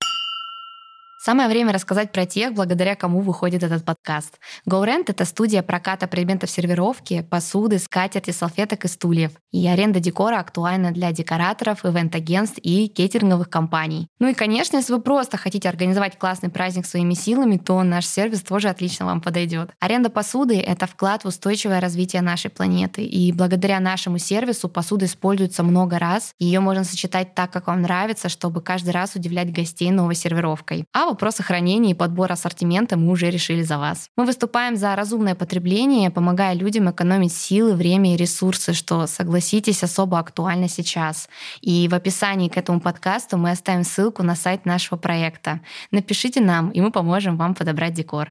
Самое 1.27 1.49
время 1.49 1.73
рассказать 1.73 2.13
про 2.13 2.25
тех, 2.25 2.55
благодаря 2.55 2.95
кому 2.95 3.21
выходит 3.21 3.65
этот 3.65 3.85
подкаст. 3.85 4.39
GoRent— 4.65 5.07
это 5.09 5.25
студия 5.25 5.65
проката 5.65 6.07
предметов 6.07 6.49
сервировки, 6.49 7.27
посуды, 7.29 7.81
скатерти, 7.81 8.31
салфеток 8.31 8.85
и 8.85 8.89
стульев. 8.89 9.33
И 9.51 9.67
аренда 9.67 9.99
декора 9.99 10.39
актуальна 10.39 10.93
для 10.93 11.11
декораторов, 11.11 11.85
ивент-агентств 11.85 12.61
и 12.63 12.87
кейтеринговых 12.87 13.51
компаний. 13.51 14.07
Ну 14.21 14.29
и, 14.29 14.35
конечно, 14.35 14.77
если 14.77 14.93
вы 14.93 15.01
просто 15.01 15.37
хотите 15.37 15.69
организовать 15.69 16.17
классный 16.17 16.49
праздник 16.49 16.87
своими 16.87 17.15
силами, 17.15 17.57
то 17.57 17.83
наш 17.83 18.07
сервис 18.07 18.43
тоже 18.43 18.69
отлично 18.69 19.07
вам 19.07 19.21
подойдет. 19.21 19.71
Аренда 19.81 20.11
посуды— 20.11 20.61
это 20.61 20.87
вклад 20.87 21.25
в 21.25 21.27
устойчивое 21.27 21.81
развитие 21.81 22.23
нашей 22.23 22.53
планеты. 22.53 23.03
И 23.03 23.33
благодаря 23.33 23.81
нашему 23.81 24.19
сервису 24.19 24.69
посуда 24.69 25.07
используется 25.07 25.65
много 25.65 25.99
раз. 25.99 26.35
Ее 26.39 26.61
можно 26.61 26.85
сочетать 26.85 27.35
так, 27.35 27.51
как 27.51 27.67
вам 27.67 27.83
нравится, 27.83 28.29
чтобы 28.29 28.61
каждый 28.61 28.91
раз 28.91 29.17
удивлять 29.17 29.53
гостей 29.53 29.91
новой 29.91 30.15
сервировкой. 30.15 30.85
А 30.93 31.16
вопросы 31.17 31.43
хранения 31.43 31.93
и 31.93 31.95
подбора 31.95 32.35
ассортимента 32.35 32.99
мы 32.99 33.11
уже 33.11 33.31
решили 33.31 33.63
за 33.63 33.79
вас. 33.79 34.11
Мы 34.17 34.27
выступаем 34.27 34.77
за 34.77 34.95
разумное 34.95 35.35
потребление, 35.35 36.11
помогая 36.11 36.55
людям 36.55 36.91
экономить 36.91 37.33
силы, 37.33 37.73
время 37.75 38.13
и 38.13 38.19
ресурсы, 38.19 38.75
что, 38.75 39.07
согласитесь, 39.07 39.83
особо 39.83 40.19
актуально 40.19 40.69
сейчас. 40.69 41.31
И 41.63 41.89
в 41.89 41.95
описании 41.95 42.51
к 42.51 42.59
этому 42.59 42.81
подкасту 42.81 43.39
мы 43.39 43.51
оставим 43.51 43.85
ссылку 43.85 44.23
на 44.23 44.37
сайт 44.37 44.67
нашего 44.67 44.99
проекта. 44.99 45.61
Напишите 45.91 46.43
нам, 46.43 46.69
и 46.69 46.83
мы 46.83 46.91
поможем 46.91 47.39
вам 47.39 47.55
подобрать 47.55 47.95
декор. 47.95 48.29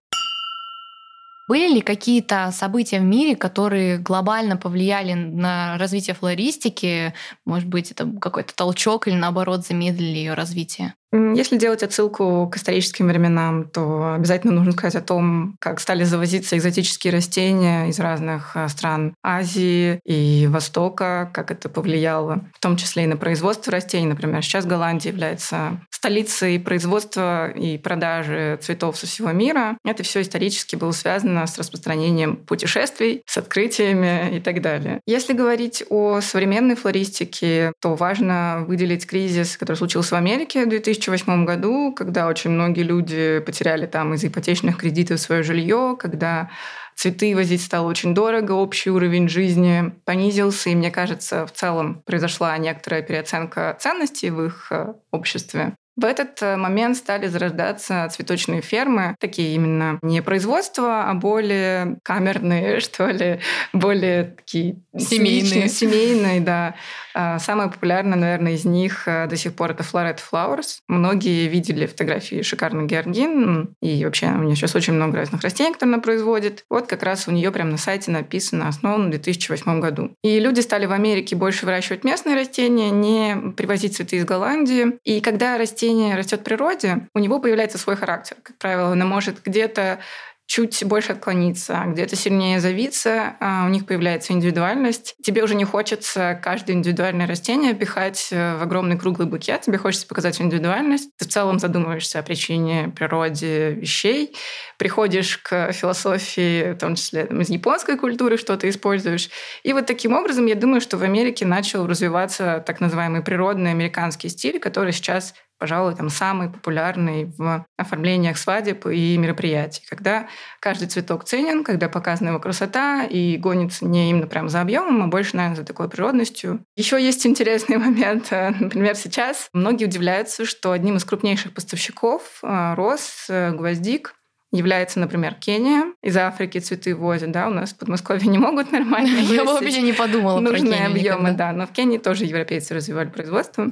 Были 1.48 1.76
ли 1.76 1.82
какие-то 1.82 2.52
события 2.52 3.00
в 3.00 3.04
мире, 3.04 3.36
которые 3.36 3.98
глобально 3.98 4.58
повлияли 4.58 5.14
на 5.14 5.78
развитие 5.78 6.16
флористики? 6.16 7.14
Может 7.46 7.68
быть, 7.68 7.92
это 7.92 8.08
какой-то 8.20 8.56
толчок 8.56 9.08
или 9.08 9.16
наоборот 9.16 9.66
замедлили 9.66 10.18
ее 10.18 10.34
развитие? 10.34 10.96
Если 11.36 11.58
делать 11.58 11.84
отсылку 11.84 12.50
к 12.52 12.58
историческим 12.58 13.08
временам, 13.08 13.66
то 13.66 14.14
обязательно 14.14 14.54
нужно 14.54 14.74
сказать 14.74 14.96
о 14.96 15.02
том, 15.02 15.56
как 15.60 15.80
стали 15.80 16.04
завозиться 16.04 16.58
экзотические 16.58 17.14
растения 17.14 17.88
из 17.88 18.00
разных 18.00 18.52
э, 18.56 18.68
стран 18.70 19.16
Азии 19.24 20.00
и 20.06 20.48
Востока, 20.50 21.30
как 21.34 21.52
это 21.52 21.70
повлияло, 21.70 22.46
в 22.54 22.60
том 22.60 22.78
числе 22.78 23.04
и 23.04 23.08
на 23.08 23.18
производство 23.18 23.72
растений. 23.72 24.08
Например, 24.08 24.44
сейчас 24.44 24.66
Голландия 24.66 25.10
является 25.10 25.80
столицей 25.90 26.60
производства 26.60 27.50
и 27.50 27.78
продажи 27.78 28.60
цветов 28.62 28.98
со 28.98 29.08
всего 29.08 29.32
мира. 29.32 29.78
Это 29.84 30.04
все 30.04 30.22
исторически 30.22 30.76
было 30.76 30.92
связано 30.92 31.48
с 31.48 31.58
распространением 31.58 32.36
путешествий, 32.36 33.24
с 33.26 33.38
открытиями 33.38 34.38
и 34.38 34.40
так 34.40 34.62
далее. 34.62 35.00
Если 35.06 35.34
говорить 35.34 35.84
о 35.90 36.22
современной 36.22 36.76
флористике, 36.76 37.74
то 37.80 37.96
важно 37.96 38.66
выделить 38.68 39.08
кризис, 39.08 39.58
который 39.58 39.78
случился 39.78 40.16
в 40.16 40.18
Америке 40.18 40.66
в 40.66 40.70
2000 40.70 41.05
2008 41.06 41.46
году, 41.46 41.94
когда 41.94 42.28
очень 42.28 42.52
многие 42.52 42.84
люди 42.84 43.40
потеряли 43.40 43.86
там 43.86 44.14
из 44.14 44.24
ипотечных 44.24 44.78
кредитов 44.78 45.20
свое 45.20 45.44
жилье, 45.44 45.96
когда 46.00 46.50
цветы 46.96 47.36
возить 47.36 47.62
стало 47.62 47.88
очень 47.88 48.14
дорого, 48.14 48.54
общий 48.54 48.90
уровень 48.90 49.30
жизни 49.30 49.94
понизился, 50.06 50.70
и 50.70 50.76
мне 50.76 50.92
кажется, 50.92 51.46
в 51.46 51.52
целом 51.52 52.02
произошла 52.06 52.58
некоторая 52.58 53.02
переоценка 53.02 53.78
ценностей 53.80 54.30
в 54.30 54.44
их 54.44 54.68
э, 54.72 54.94
обществе. 55.12 55.76
В 55.98 56.04
этот 56.04 56.42
э, 56.42 56.58
момент 56.58 56.98
стали 56.98 57.28
зарождаться 57.28 58.08
цветочные 58.10 58.62
фермы, 58.62 59.16
такие 59.20 59.56
именно 59.56 59.98
не 60.02 60.22
производства, 60.22 61.10
а 61.10 61.14
более 61.14 61.98
камерные, 62.04 62.80
что 62.82 63.08
ли, 63.08 63.40
более 63.72 64.36
такие 64.36 64.78
семейные. 64.98 65.70
Семейные, 65.70 66.42
да. 66.42 66.76
А, 67.14 67.40
самое 67.40 67.70
популярное, 67.70 68.18
наверное, 68.18 68.54
из 68.54 68.66
них 68.66 69.08
э, 69.08 69.28
до 69.28 69.38
сих 69.38 69.56
пор 69.56 69.72
это 69.72 69.84
Floret 69.84 70.20
Flowers. 70.20 70.80
Многие 70.90 71.48
видели 71.48 71.86
фотографии 71.86 72.42
шикарный 72.42 72.88
георгин, 72.88 73.74
и 73.82 74.04
вообще 74.04 74.28
у 74.28 74.44
нее 74.44 74.58
сейчас 74.58 74.76
очень 74.76 74.94
много 74.94 75.18
разных 75.18 75.42
растений, 75.42 75.72
которые 75.72 75.94
она 75.94 76.02
производит. 76.02 76.66
Вот 76.70 76.88
как 76.88 77.04
раз 77.04 77.30
у 77.30 77.32
нее 77.32 77.52
прямо 77.52 77.72
на 77.72 77.78
сайте 77.78 78.12
написано 78.12 78.68
«Основан 78.68 79.08
в 79.08 79.12
2008 79.12 79.80
году». 79.80 80.12
И 80.24 80.42
люди 80.42 80.60
стали 80.60 80.86
в 80.86 80.92
Америке 80.92 81.38
больше 81.38 81.66
выращивать 81.66 82.04
местные 82.04 82.36
растения, 82.36 82.90
не 82.90 83.54
привозить 83.54 83.96
цветы 83.96 84.18
из 84.18 84.26
Голландии. 84.26 85.00
И 85.06 85.22
когда 85.22 85.58
растение 85.86 86.16
растет 86.16 86.42
в 86.42 86.44
природе, 86.44 87.08
у 87.14 87.20
него 87.20 87.40
появляется 87.40 87.78
свой 87.78 87.96
характер. 87.96 88.38
Как 88.42 88.58
правило, 88.58 88.92
оно 88.92 89.06
может 89.06 89.44
где-то 89.44 90.00
чуть 90.48 90.84
больше 90.86 91.14
отклониться, 91.14 91.84
где-то 91.88 92.16
сильнее 92.16 92.60
завиться, 92.60 93.36
а 93.40 93.66
у 93.66 93.70
них 93.70 93.88
появляется 93.88 94.34
индивидуальность. 94.34 95.16
Тебе 95.24 95.44
уже 95.44 95.56
не 95.56 95.66
хочется 95.66 96.40
каждое 96.42 96.74
индивидуальное 96.74 97.26
растение 97.26 97.74
пихать 97.74 98.30
э, 98.32 98.56
в 98.58 98.62
огромный 98.62 98.98
круглый 98.98 99.28
букет, 99.28 99.62
тебе 99.62 99.80
хочется 99.80 100.06
показать 100.06 100.40
индивидуальность. 100.40 101.10
Ты 101.18 101.26
в 101.26 101.30
целом 101.30 101.58
задумываешься 101.58 102.20
о 102.20 102.24
причине 102.24 102.94
природе 102.96 103.72
вещей, 103.72 104.36
приходишь 104.78 105.40
к 105.40 105.72
философии, 105.72 106.74
в 106.74 106.78
том 106.78 106.96
числе 106.96 107.26
там, 107.26 107.42
из 107.42 107.50
японской 107.50 107.98
культуры 107.98 108.38
что-то 108.38 108.70
используешь. 108.70 109.30
И 109.64 109.74
вот 109.74 109.88
таким 109.88 110.14
образом, 110.14 110.46
я 110.46 110.56
думаю, 110.56 110.80
что 110.80 110.98
в 110.98 111.04
Америке 111.04 111.46
начал 111.46 111.88
развиваться 111.88 112.64
так 112.66 112.80
называемый 112.82 113.24
природный 113.24 113.72
американский 113.72 114.30
стиль, 114.30 114.60
который 114.60 114.94
сейчас 114.94 115.34
пожалуй, 115.58 115.96
там 115.96 116.10
самый 116.10 116.50
популярный 116.50 117.26
в 117.38 117.66
оформлениях 117.78 118.38
свадеб 118.38 118.86
и 118.88 119.18
мероприятий, 119.18 119.84
когда 119.90 120.28
каждый 120.60 120.88
цветок 120.88 121.24
ценен, 121.26 121.64
когда 121.64 121.90
показана 121.90 122.30
его 122.30 122.40
красота 122.40 123.04
и 123.04 123.38
гонится 123.38 123.86
не 123.86 124.10
именно 124.10 124.28
прям 124.28 124.50
за 124.50 124.62
объемом, 124.62 125.04
а 125.04 125.08
больше, 125.08 125.36
наверное, 125.36 125.58
за 125.58 125.64
такой 125.64 125.90
природностью. 125.90 126.64
Еще 126.76 127.02
есть 127.02 127.26
интересный 127.26 127.78
момент. 127.86 128.32
Например, 128.32 128.96
сейчас 128.96 129.50
многие 129.54 129.86
удивляются, 129.86 130.46
что 130.46 130.72
одним 130.72 130.98
из 130.98 131.06
крупнейших 131.06 131.54
поставщиков 131.54 132.40
э, 132.44 132.74
роз, 132.76 133.26
э, 133.30 133.52
гвоздик, 133.52 134.16
является, 134.52 135.00
например, 135.00 135.36
Кения. 135.36 135.94
Из 136.02 136.16
Африки 136.18 136.60
цветы 136.60 136.96
возят, 136.96 137.32
да, 137.32 137.48
у 137.48 137.52
нас 137.52 137.74
в 137.74 137.78
Подмосковье 137.78 138.28
не 138.28 138.38
могут 138.38 138.72
нормально 138.72 139.20
Я 139.20 139.44
вообще 139.44 139.82
не 139.82 139.94
подумала 139.94 140.40
Нужные 140.40 140.86
объемы, 140.86 141.34
да, 141.34 141.52
но 141.52 141.68
в 141.68 141.72
Кении 141.72 141.98
тоже 141.98 142.26
европейцы 142.26 142.74
развивали 142.74 143.10
производство 143.10 143.72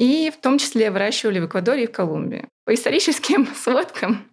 и 0.00 0.30
в 0.30 0.40
том 0.40 0.56
числе 0.56 0.90
выращивали 0.90 1.40
в 1.40 1.46
Эквадоре 1.46 1.84
и 1.84 1.86
в 1.86 1.92
Колумбии. 1.92 2.48
По 2.64 2.72
историческим 2.72 3.46
сводкам, 3.54 4.24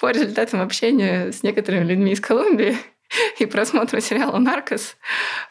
по 0.00 0.10
результатам 0.10 0.62
общения 0.62 1.32
с 1.32 1.42
некоторыми 1.42 1.84
людьми 1.84 2.12
из 2.12 2.20
Колумбии 2.20 2.76
и 3.40 3.46
просмотра 3.46 4.00
сериала 4.00 4.38
«Наркос», 4.38 4.96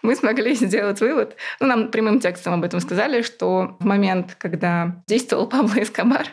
мы 0.01 0.15
смогли 0.15 0.53
сделать 0.56 1.01
вывод, 1.01 1.36
ну, 1.60 1.67
нам 1.67 1.91
прямым 1.91 2.21
текстом 2.21 2.53
об 2.53 2.63
этом 2.63 2.79
сказали, 2.79 3.21
что 3.21 3.75
в 3.82 3.86
момент, 3.86 4.38
когда 4.39 5.03
действовал 5.08 5.47
Пабло 5.47 5.84
Эскобар, 5.84 6.27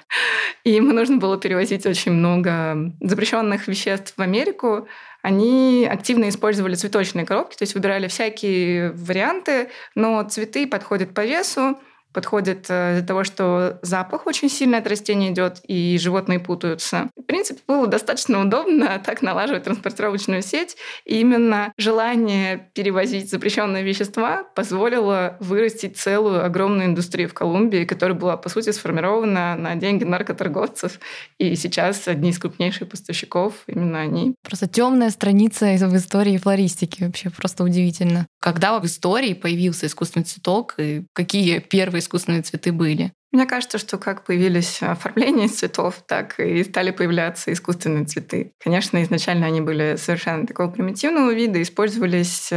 и 0.63 0.71
ему 0.71 0.93
нужно 0.93 1.17
было 1.17 1.37
перевозить 1.37 1.87
очень 1.87 2.13
много 2.13 2.95
запрещенных 3.01 3.67
веществ 3.67 4.15
в 4.17 4.23
Америку, 4.23 4.87
они 5.23 5.87
активно 5.91 6.29
использовали 6.29 6.77
цветочные 6.77 7.27
коробки, 7.27 7.57
то 7.57 7.63
есть 7.65 7.75
выбирали 7.75 8.07
всякие 8.07 8.93
варианты, 8.93 9.69
но 9.97 10.23
цветы 10.23 10.69
подходят 10.69 11.13
по 11.13 11.27
весу, 11.27 11.77
подходит 12.13 12.67
э, 12.69 12.97
из-за 12.97 13.07
того, 13.07 13.25
что 13.25 13.79
запах 13.83 14.27
очень 14.27 14.49
сильно 14.49 14.79
от 14.79 14.87
растения 14.87 15.31
идет, 15.31 15.61
и 15.67 15.99
животные 16.01 16.41
путаются. 16.41 17.11
В 17.17 17.23
принципе, 17.23 17.61
было 17.67 17.87
достаточно 17.87 18.41
удобно 18.41 19.01
так 19.05 19.23
налаживать 19.23 19.65
транспортировочную 19.65 20.43
сеть. 20.43 20.77
И 21.05 21.21
именно 21.21 21.73
желание 21.79 22.71
перевозить 22.75 23.31
запрещенные 23.31 23.83
вещества 23.83 24.45
позволило 24.55 25.37
вырастить 25.41 25.97
целую 25.97 26.45
огромную 26.45 26.87
индустрию 26.87 27.29
в 27.29 27.35
Колумбии, 27.35 27.85
которая 27.85 28.17
была, 28.17 28.37
по 28.37 28.49
сути, 28.49 28.71
сформирована 28.71 29.57
на 29.57 29.77
деньги 29.77 30.05
наркоторговцев. 30.05 30.99
И 31.39 31.55
сейчас 31.57 32.09
одни 32.09 32.31
из 32.31 32.39
крупнейших 32.39 32.89
поставщиков 32.89 33.55
именно 33.67 34.01
они. 34.01 34.35
Просто 34.43 34.69
темная 34.69 35.11
страница 35.11 35.67
в 35.67 35.97
истории 35.97 36.37
флористики. 36.39 37.05
Вообще 37.05 37.31
просто 37.31 37.65
удивительно. 37.65 38.27
Когда 38.41 38.79
в 38.79 38.87
истории 38.87 39.35
появился 39.35 39.87
искусственный 39.87 40.25
цветок 40.25 40.75
и 40.79 41.05
какие 41.13 41.59
первые 41.59 42.00
искусственные 42.01 42.43
цветы 42.43 42.73
были? 42.73 43.13
Мне 43.33 43.47
кажется, 43.47 43.79
что 43.79 43.97
как 43.97 44.25
появились 44.25 44.83
оформления 44.83 45.49
цветов, 45.49 46.03
так 46.07 46.41
и 46.41 46.65
стали 46.65 46.91
появляться 46.91 47.53
искусственные 47.53 48.07
цветы. 48.07 48.53
Конечно, 48.59 49.03
изначально 49.03 49.47
они 49.47 49.61
были 49.61 49.97
совершенно 49.97 50.47
такого 50.47 50.69
примитивного 50.71 51.33
вида, 51.33 51.63
использовались 51.63 52.53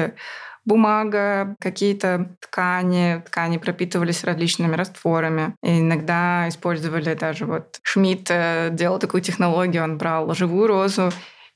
бумага, 0.66 1.56
какие-то 1.60 2.36
ткани. 2.40 3.22
Ткани 3.26 3.58
пропитывались 3.58 4.24
различными 4.24 4.76
растворами. 4.76 5.56
И 5.62 5.80
иногда 5.80 6.48
использовали 6.48 7.14
даже 7.14 7.46
вот 7.46 7.80
Шмидт 7.84 8.28
э, 8.30 8.70
делал 8.72 9.00
такую 9.00 9.22
технологию, 9.22 9.84
он 9.84 9.98
брал 9.98 10.34
живую 10.34 10.68
розу 10.68 11.12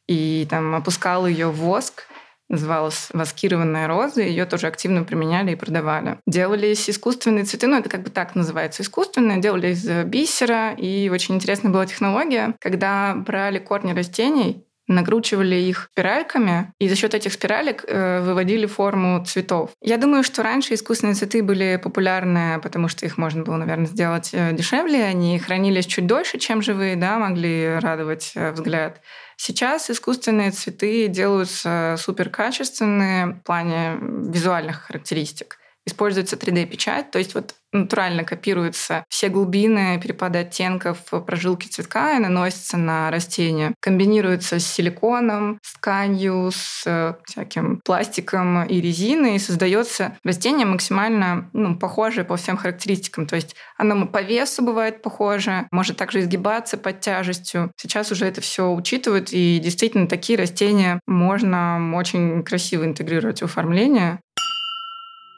и 0.08 0.47
там 0.50 0.73
опускал 0.76 1.28
ее 1.28 1.47
в 1.47 1.58
воск, 1.58 2.04
называлась 2.49 3.10
«Воскированная 3.13 3.88
роза», 3.88 4.21
ее 4.21 4.45
тоже 4.45 4.67
активно 4.67 5.03
применяли 5.03 5.51
и 5.51 5.55
продавали. 5.55 6.17
Делались 6.25 6.89
искусственные 6.89 7.45
цветы, 7.45 7.67
ну 7.67 7.77
это 7.77 7.89
как 7.89 8.03
бы 8.03 8.10
так 8.10 8.36
называется, 8.36 8.83
искусственные, 8.83 9.41
делали 9.41 9.71
из 9.71 9.86
бисера, 10.05 10.73
и 10.73 11.10
очень 11.10 11.36
интересная 11.36 11.71
была 11.71 11.86
технология, 11.86 12.55
когда 12.60 13.15
брали 13.15 13.60
корни 13.60 13.93
растений, 13.93 14.63
накручивали 14.88 15.55
их 15.55 15.89
спиральками, 15.91 16.73
и 16.79 16.88
за 16.88 16.95
счет 16.95 17.13
этих 17.13 17.33
спиралек 17.33 17.83
э, 17.88 18.21
выводили 18.21 18.65
форму 18.65 19.23
цветов. 19.25 19.71
Я 19.81 19.97
думаю, 19.97 20.23
что 20.23 20.43
раньше 20.43 20.73
искусственные 20.73 21.15
цветы 21.15 21.43
были 21.43 21.79
популярны, 21.81 22.60
потому 22.62 22.88
что 22.88 23.05
их 23.05 23.17
можно 23.17 23.43
было, 23.43 23.57
наверное, 23.57 23.88
сделать 23.88 24.29
э, 24.33 24.53
дешевле, 24.53 25.03
они 25.03 25.38
хранились 25.39 25.86
чуть 25.86 26.07
дольше, 26.07 26.39
чем 26.39 26.62
живые, 26.62 26.95
да, 26.95 27.19
могли 27.19 27.79
радовать 27.79 28.31
э, 28.36 28.51
взгляд. 28.51 29.01
Сейчас 29.38 29.89
искусственные 29.89 30.52
цветы 30.52 31.08
делаются 31.08 31.95
суперкачественные 32.00 33.28
в 33.28 33.39
плане 33.43 33.97
визуальных 34.02 34.82
характеристик 34.88 35.60
используется 35.88 36.36
3D-печать, 36.36 37.12
то 37.12 37.17
есть 37.17 37.34
вот 37.34 37.56
натурально 37.73 38.23
копируются 38.23 39.04
все 39.10 39.30
глубины, 39.30 40.00
перепады 40.02 40.39
оттенков 40.39 41.00
прожилки 41.26 41.67
цветка 41.67 42.15
и 42.15 42.19
наносятся 42.19 42.78
на 42.78 43.12
растение. 43.12 43.73
Комбинируется 43.82 44.60
с 44.60 44.65
силиконом, 44.65 45.60
с 45.62 45.73
тканью, 45.73 46.52
с 46.54 46.84
э, 46.86 47.15
всяким 47.26 47.82
пластиком 47.84 48.65
и 48.65 48.80
резиной, 48.80 49.36
и 49.36 49.39
создается 49.39 50.17
растение 50.23 50.65
максимально 50.65 51.50
ну, 51.54 51.78
похожее 51.78 52.23
по 52.23 52.38
всем 52.38 52.58
характеристикам. 52.58 53.28
То 53.28 53.36
есть 53.36 53.56
оно 53.78 54.08
по 54.08 54.21
весу 54.21 54.63
бывает 54.63 55.02
похоже, 55.02 55.67
может 55.71 55.97
также 55.97 56.21
изгибаться 56.21 56.78
под 56.78 57.02
тяжестью. 57.02 57.71
Сейчас 57.76 58.12
уже 58.12 58.26
это 58.26 58.41
все 58.41 58.71
учитывают, 58.71 59.30
и 59.32 59.60
действительно 59.60 60.08
такие 60.08 60.39
растения 60.39 61.00
можно 61.06 61.93
очень 61.95 62.43
красиво 62.43 62.86
интегрировать 62.86 63.41
в 63.41 63.45
оформление. 63.45 64.19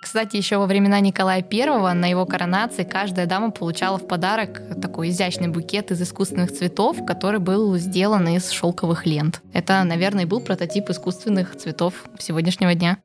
Кстати, 0.01 0.37
еще 0.37 0.57
во 0.57 0.65
времена 0.65 0.99
Николая 1.01 1.45
I 1.51 1.93
на 1.93 2.05
его 2.07 2.25
коронации 2.25 2.83
каждая 2.83 3.25
дама 3.25 3.51
получала 3.51 3.97
в 3.97 4.07
подарок 4.07 4.61
такой 4.81 5.09
изящный 5.09 5.49
букет 5.49 5.91
из 5.91 6.01
искусственных 6.01 6.51
цветов, 6.51 7.05
который 7.05 7.39
был 7.39 7.77
сделан 7.77 8.27
из 8.29 8.49
шелковых 8.49 9.05
лент. 9.05 9.41
Это, 9.53 9.83
наверное, 9.83 10.25
был 10.25 10.39
прототип 10.39 10.89
искусственных 10.89 11.55
цветов 11.57 12.05
сегодняшнего 12.17 12.73
дня. 12.75 12.97